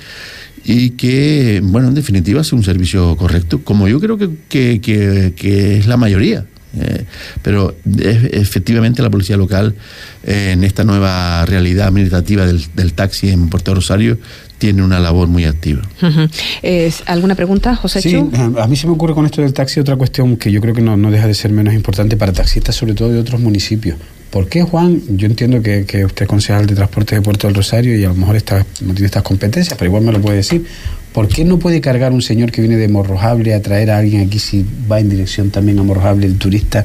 [0.64, 5.34] y que, bueno, en definitiva, sea un servicio correcto, como yo creo que, que, que,
[5.36, 6.46] que es la mayoría.
[6.76, 7.04] Eh,
[7.42, 9.76] pero es, efectivamente la policía local
[10.24, 14.18] eh, en esta nueva realidad administrativa del, del, taxi en Puerto Rosario
[14.58, 15.82] tiene una labor muy activa.
[16.02, 16.30] Uh -huh.
[16.62, 18.32] ¿Es, ¿Alguna pregunta, José Sí, Chu?
[18.58, 20.82] a mí se me ocurre con esto del taxi otra cuestión que yo creo que
[20.82, 23.96] no, no deja de ser menos importante para taxistas, sobre todo de otros municipios.
[24.34, 25.00] ¿Por qué, Juan?
[25.16, 28.08] Yo entiendo que, que, usted es concejal de transporte de Puerto del Rosario y a
[28.08, 30.66] lo mejor está, no tiene estas competencias, pero igual me lo puede decir.
[31.12, 34.26] ¿Por qué no puede cargar un señor que viene de Morrojable a traer a alguien
[34.26, 36.82] aquí si va en dirección también a Morrojable el turista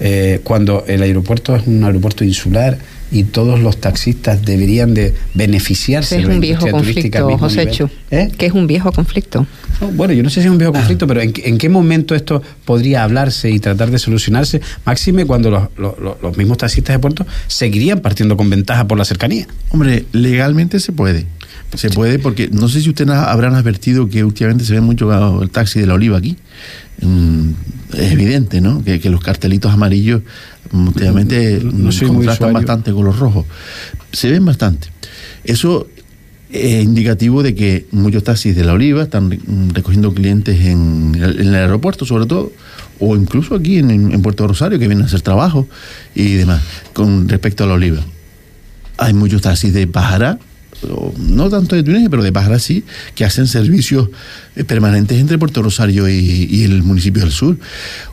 [0.00, 2.76] eh, cuando el aeropuerto es un aeropuerto insular
[3.10, 7.88] y todos los taxistas deberían de beneficiarse es un viejo conflicto, José Chu.
[8.10, 8.30] ¿Eh?
[8.36, 9.46] Que es un viejo conflicto.
[9.82, 12.14] No, bueno, yo no sé si es un viejo conflicto, pero ¿en, ¿en, qué momento
[12.14, 14.60] esto podría hablarse y tratar de solucionarse?
[14.86, 19.04] Máxime cuando los, los, los mismos taxistas de puerto seguirían partiendo con ventaja por la
[19.04, 19.48] cercanía.
[19.70, 21.26] Hombre, legalmente se puede.
[21.74, 25.50] Se puede porque no sé si ustedes habrán advertido que últimamente se ve mucho el
[25.50, 26.36] taxi de la oliva aquí.
[27.92, 28.84] Es evidente, ¿no?
[28.84, 30.22] Que, que los cartelitos amarillos
[30.72, 33.46] últimamente no, no contrastan bastante con los rojos.
[34.12, 34.88] Se ven bastante.
[35.44, 35.88] Eso
[36.52, 39.38] es indicativo de que muchos taxis de la oliva están
[39.72, 42.52] recogiendo clientes en el, aeropuerto, sobre todo,
[43.00, 45.66] o incluso aquí en, Puerto Rosario, que vienen a hacer trabajo
[46.14, 48.02] y demás, con respecto a la oliva.
[48.98, 49.86] Hay muchos taxis de
[51.18, 54.08] No tanto de Túnez, pero de Pájara sí, que hacen servicios
[54.66, 57.58] permanentes entre Puerto Rosario y, y el municipio del sur.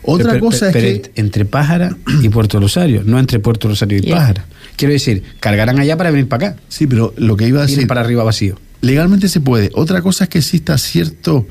[0.02, 1.10] Otra pero, cosa pero, es que...
[1.16, 4.16] Entre Pájara y Puerto Rosario, no entre Puerto Rosario y yeah.
[4.16, 4.46] Pájara.
[4.76, 6.60] Quiero decir, cargarán allá para venir para acá.
[6.68, 7.76] Sí, pero lo que iba a decir...
[7.76, 8.58] Vienen para arriba vacío.
[8.80, 9.70] Legalmente se puede.
[9.74, 11.46] Otra cosa es que exista cierto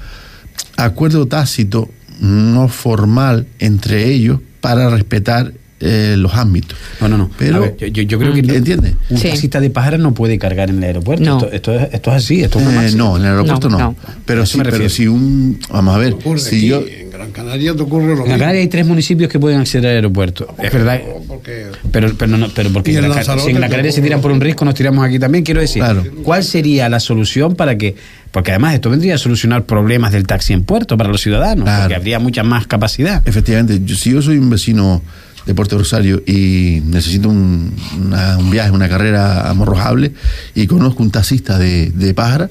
[0.77, 1.89] acuerdo tácito,
[2.19, 6.77] no formal, entre ellos para respetar eh, los ámbitos.
[6.99, 7.31] No, no, no.
[7.37, 8.95] Pero, ver, yo, yo, creo que no, ¿entiendes?
[9.09, 9.29] Un sí.
[9.29, 11.23] taxista de pájara no puede cargar en el aeropuerto.
[11.23, 11.37] No.
[11.37, 13.79] Esto, esto, es, esto, es, así, esto es una eh, No, en el aeropuerto no.
[13.79, 13.95] no.
[14.25, 15.59] Pero, sí, pero si un.
[15.71, 16.15] Vamos a ver.
[16.37, 18.25] Si aquí, yo, en Gran Canaria te ocurre lo en mismo.
[18.25, 20.53] Gran Canaria hay tres municipios que pueden acceder al aeropuerto.
[20.61, 20.99] Es verdad.
[21.27, 24.31] Porque, pero, pero, no, pero porque en la, si en la Canaria se tiran por
[24.31, 25.45] un risco, nos tiramos aquí también.
[25.45, 26.03] Quiero decir, claro.
[26.23, 27.95] ¿cuál sería la solución para que
[28.31, 31.81] porque además esto vendría a solucionar problemas del taxi en puerto para los ciudadanos, claro.
[31.81, 33.27] porque habría mucha más capacidad.
[33.27, 35.01] Efectivamente, yo, si yo soy un vecino
[35.49, 40.11] de Puerto Rosario y necesito un, una, un viaje, una carrera amorrojable
[40.53, 42.49] y conozco un taxista de, de Pájara,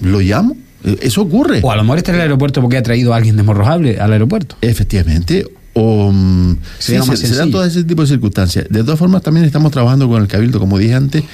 [0.00, 0.56] lo llamo.
[1.02, 1.60] Eso ocurre.
[1.62, 4.00] O a lo mejor está en el aeropuerto porque ha traído a alguien de Morrojable
[4.00, 4.56] al aeropuerto.
[4.62, 5.44] Efectivamente.
[5.74, 6.12] O
[6.78, 8.64] sí, se, se, dan todo ese tipo de circunstancias.
[8.70, 11.24] De todas formas, también estamos trabajando con el Cabildo, como dije antes,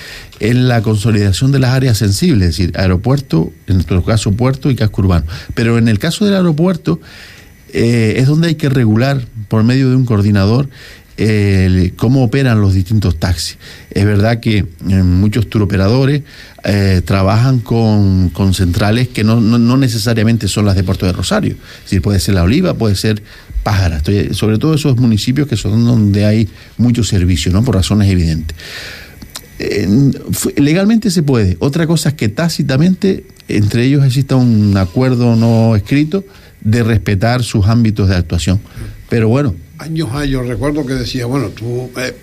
[0.41, 4.75] en la consolidación de las áreas sensibles, es decir, aeropuerto, en nuestro caso puerto y
[4.75, 5.25] casco urbano.
[5.55, 7.01] Pero en el caso del aeropuerto,
[7.79, 10.71] eh, es donde hay que regular por medio de un coordinador
[11.97, 13.59] cómo operan los distintos taxis.
[13.91, 14.59] Es verdad que
[14.89, 16.23] eh, muchos turoperadores
[16.65, 21.57] eh, trabajan con, con, centrales que no, no, necesariamente son las de Puerto de Rosario.
[21.91, 23.23] Es puede ser La Oliva, puede ser
[23.63, 24.03] Pájara.
[24.31, 26.49] Sobre todo esos municipios que son donde hay
[26.79, 27.63] mucho servicio, ¿no?
[27.63, 28.57] por razones evidentes.
[30.57, 31.59] legalmente se puede.
[31.61, 36.25] Otra cosa es que tácitamente entre ellos exista un acuerdo no escrito
[36.61, 38.61] de respetar sus ámbitos de actuación.
[39.09, 39.55] Pero bueno.
[39.79, 42.15] Años hay, yo recuerdo que decía, bueno, tú eh,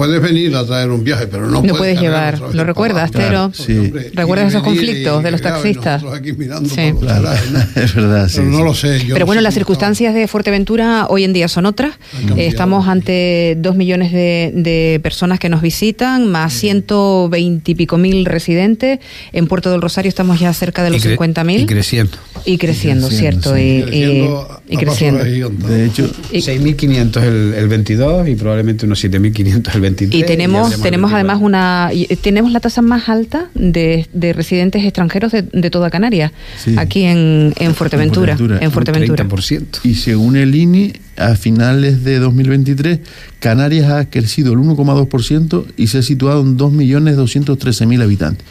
[0.00, 2.40] puedes venir a traer un viaje, pero no, no puedes, puedes llevar.
[2.54, 3.28] ¿Lo recuerdas, Tero?
[3.28, 3.92] Claro, sí.
[4.14, 6.02] ¿Recuerdas esos conflictos y, de los taxistas?
[6.04, 6.94] Aquí mirando sí.
[6.98, 7.58] claro, ¿no?
[7.82, 8.98] es verdad, sí, pero no lo sé.
[9.08, 11.96] pero no bueno, sé las circunstancias de Fuerteventura hoy en día son otras.
[12.34, 17.74] Eh, estamos ante dos millones de, de, personas que nos visitan, más ciento veinte y
[17.74, 19.00] pico mil residentes.
[19.32, 21.60] En Puerto del Rosario estamos ya cerca de los cincuenta mil.
[21.60, 22.16] Y creciendo.
[22.46, 23.54] Y creciendo, ¿cierto?
[23.54, 23.60] Sí.
[23.60, 25.24] Y, creciendo y, y creciendo.
[25.68, 29.89] De hecho, 6.500 el, el 22 y probablemente unos 7.500 el 23.
[29.98, 31.90] Y tenemos, y tenemos además una.
[32.22, 36.74] Tenemos la tasa más alta de, de residentes extranjeros de, de toda Canarias, sí.
[36.78, 38.38] aquí en, en, Fuerteventura, en
[38.70, 39.22] Fuerteventura.
[39.22, 39.80] En Fuerteventura.
[39.84, 43.00] Y según el INI, a finales de 2023,
[43.38, 48.46] Canarias ha crecido el 1,2% y se ha situado en 2.213.000 habitantes.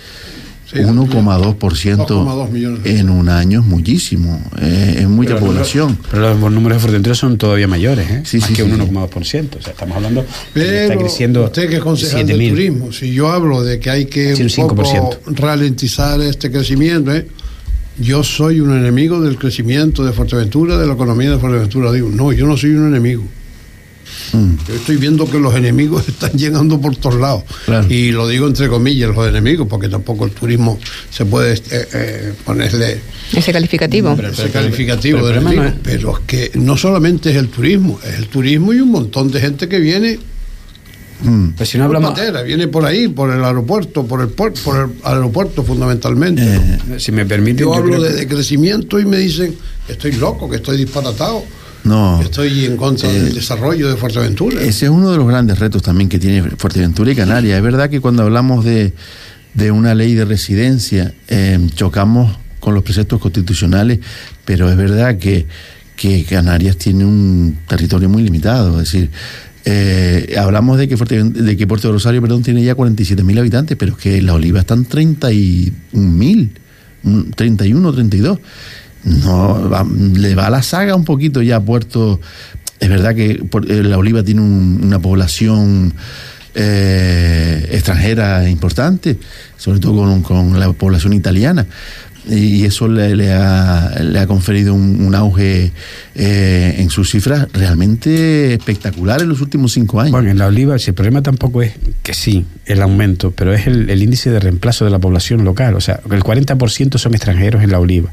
[0.71, 5.97] Sí, 1,2% en un año es muchísimo, eh, es mucha pero población.
[6.11, 8.21] pero los números de Fuerteventura son todavía mayores, ¿eh?
[8.23, 9.57] sí, más sí, que sí, un 1,2%.
[9.57, 11.45] O sea, estamos hablando pero de que está creciendo.
[11.45, 14.67] Usted que es concejal del turismo, si yo hablo de que hay que sí, un
[14.67, 14.83] poco
[15.25, 17.25] ralentizar este crecimiento, ¿eh?
[17.97, 21.91] yo soy un enemigo del crecimiento de Fuerteventura, de la economía de Fuerteventura.
[21.91, 23.23] Digo, no, yo no soy un enemigo.
[24.33, 24.55] Mm.
[24.67, 27.43] Yo estoy viendo que los enemigos están llegando por todos lados.
[27.89, 32.33] Y lo digo entre comillas, los enemigos, porque tampoco el turismo se puede eh, eh,
[32.45, 32.99] ponerle...
[33.33, 34.17] Ese calificativo.
[34.19, 38.73] ese calificativo pero, de Pero es que no solamente es el turismo, es el turismo
[38.73, 40.19] y un montón de gente que viene
[41.21, 41.49] Mm.
[41.57, 42.17] Pues si no hablamos...
[42.45, 46.41] viene por ahí, por el aeropuerto, por el, por el aeropuerto fundamentalmente.
[46.43, 47.61] Eh, si me permite.
[47.61, 49.55] Yo, hablo de, crecimiento y me dicen
[49.85, 51.43] que estoy loco, que estoy disparatado.
[51.83, 52.21] No.
[52.21, 54.61] estoy en contra del eh, desarrollo de Fuerteventura.
[54.61, 57.57] Ese es uno de los grandes retos también que tiene Fuerteventura y Canarias.
[57.57, 58.93] Es verdad que cuando hablamos de,
[59.53, 63.99] de una ley de residencia, eh, chocamos con los preceptos constitucionales,
[64.45, 65.47] pero es verdad que,
[65.95, 68.81] que Canarias tiene un territorio muy limitado.
[68.81, 69.09] Es decir,
[69.65, 73.97] eh, hablamos de que, de que Puerto Rosario perdón, tiene ya 47.000 habitantes, pero es
[73.97, 76.49] que La Oliva están 31.000,
[77.35, 78.39] 31, 32.
[79.03, 82.19] No, le va la saga un poquito ya a Puerto.
[82.79, 85.93] Es verdad que eh, La Oliva tiene una población
[86.55, 89.17] eh, extranjera importante,
[89.57, 91.67] sobre todo con, la población italiana
[92.27, 95.71] y eso le, ha, le ha, conferido un, auge
[96.15, 100.11] eh, en sus cifras realmente espectacular en los últimos cinco años.
[100.11, 101.73] Bueno, en la oliva, el problema tampoco es
[102.03, 105.75] que sí, el aumento, pero es el, índice de reemplazo de la población local.
[105.75, 108.11] O sea, el 40% son extranjeros en la oliva.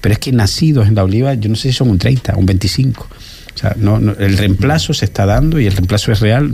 [0.00, 2.46] Pero es que nacidos en la oliva, yo no sé si son un 30, un
[2.46, 3.08] 25.
[3.54, 6.48] O sea, no, el reemplazo se está dando y el reemplazo es real.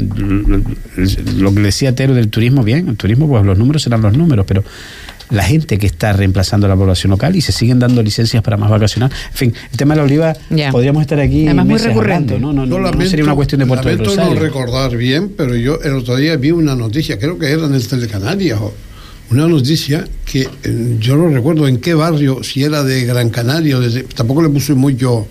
[1.36, 4.46] Lo que decía Tero del turismo, bien, el turismo, pues los números serán los números,
[4.48, 4.64] pero
[5.30, 8.56] la gente que está reemplazando a la población local y se siguen dando licencias para
[8.56, 9.10] más vacacional.
[9.30, 10.34] En fin, el tema de la oliva,
[10.70, 11.46] podríamos estar aquí.
[11.46, 12.38] Además, muy recurrente.
[12.38, 12.52] ¿no?
[12.52, 14.34] No, no, sería una cuestión de Puerto de Rosario.
[14.34, 17.74] no recordar bien, pero yo el otro día vi una noticia, creo que era en
[17.74, 18.58] el Telecanarias,
[19.30, 23.78] una noticia que eh, yo no recuerdo en qué barrio, si era de Gran Canaria,
[24.14, 25.26] tampoco le puse mucho.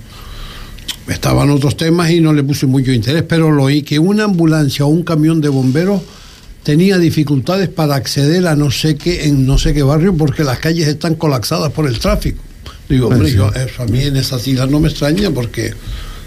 [1.07, 4.85] Estaban otros temas y no le puse mucho interés, pero lo oí que una ambulancia
[4.85, 6.01] o un camión de bomberos
[6.63, 10.59] tenía dificultades para acceder a no sé qué en no sé qué barrio porque las
[10.59, 12.41] calles están colapsadas por el tráfico.
[12.87, 15.73] Digo, hombre, yo, eso a mí en esa ciudad no me extraña porque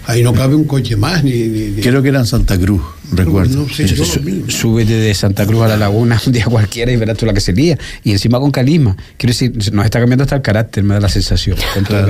[0.05, 2.81] ahí no cabe un coche más ni, creo que era en Santa Cruz
[3.11, 3.65] recuerdo.
[3.65, 7.33] No, súbete de Santa Cruz a la laguna un día cualquiera y verás tú la
[7.33, 7.77] que sería.
[8.03, 11.09] Y encima con calima quiero decir nos está cambiando hasta el carácter me da la
[11.09, 11.57] sensación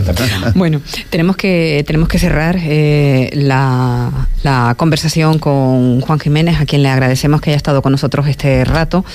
[0.55, 6.83] bueno tenemos que tenemos que cerrar eh, la, la, conversación con Juan Jiménez a quien
[6.83, 9.05] le agradecemos que haya estado con nosotros este rato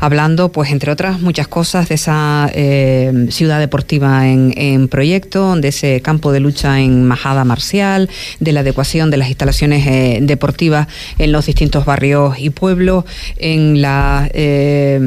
[0.00, 5.68] hablando pues entre otras muchas cosas de esa eh, ciudad deportiva en, en proyecto de
[5.68, 8.08] ese campo de lucha en Majada Marcial
[8.40, 10.88] de la adecuación de las instalaciones eh, deportivas
[11.18, 13.04] en los distintos barrios y pueblos,
[13.36, 14.98] en la eh,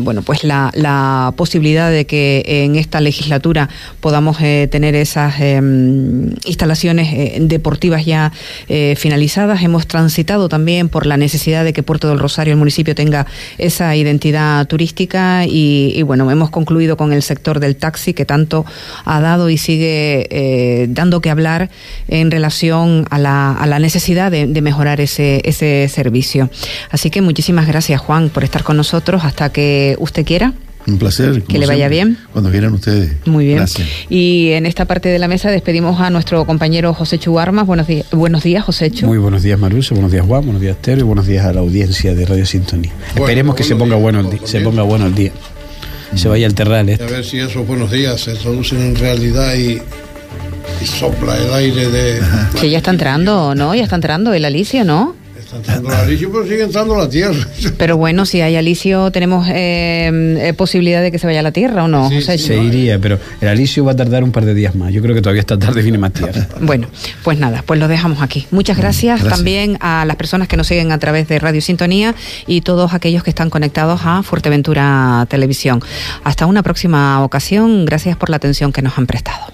[0.00, 3.68] bueno pues la, la, posibilidad de que en esta legislatura
[4.00, 5.34] podamos eh, tener esas
[6.44, 8.32] instalaciones deportivas ya
[8.96, 9.62] finalizadas.
[9.62, 13.26] Hemos transitado también por la necesidad de que Puerto del Rosario, el municipio, tenga
[13.58, 18.66] esa identidad turística y, y bueno, hemos concluido con el sector del taxi que tanto
[19.04, 21.70] ha dado y sigue dando que hablar
[22.08, 26.50] en relación a la, a la necesidad de, mejorar ese, ese servicio.
[26.90, 30.52] Así que muchísimas gracias, Juan, por estar con nosotros hasta que usted quiera.
[30.86, 31.42] Un placer.
[31.42, 32.16] Que le vaya bien.
[32.32, 33.12] Cuando quieran ustedes.
[33.26, 33.64] Muy bien.
[34.08, 37.66] Y en esta parte de la mesa despedimos a nuestro compañero José Chuarmas.
[37.66, 39.06] Buenos, días, buenos días, José Chu.
[39.06, 39.94] Muy buenos días, Maruso.
[39.94, 40.42] Buenos días, Juan.
[40.42, 41.00] Buenos días, Tero.
[41.00, 42.92] Y buenos días a la audiencia de Radio Sintonía.
[43.14, 45.32] Esperemos que se ponga, bueno el día, se ponga bueno el día.
[46.14, 46.88] Se vaya al terral.
[47.00, 49.80] A ver si esos buenos días se traducen en realidad y
[50.80, 52.20] y sopla el aire de...
[52.58, 53.74] Que ya está entrando, ¿no?
[53.74, 55.14] Ya está entrando el Alicio, ¿no?
[55.50, 57.44] Está entrando el Alicio, pero sigue entrando la Tierra.
[57.76, 61.50] Pero bueno, si hay Alicio, tenemos eh, eh, posibilidad de que se vaya a la
[61.50, 62.08] Tierra, ¿o no?
[62.08, 64.92] se iría, pero el Alicio va a tardar un par de días más.
[64.92, 66.46] Yo creo que todavía esta tarde viene más Tierra.
[66.60, 66.86] bueno,
[67.24, 68.46] pues nada, pues lo dejamos aquí.
[68.52, 72.14] Muchas gracias, también a las personas que nos siguen a través de Radio Sintonía
[72.46, 75.82] y todos aquellos que están conectados a Fuerteventura Televisión.
[76.22, 77.86] Hasta una próxima ocasión.
[77.86, 79.52] Gracias por la atención que nos han prestado.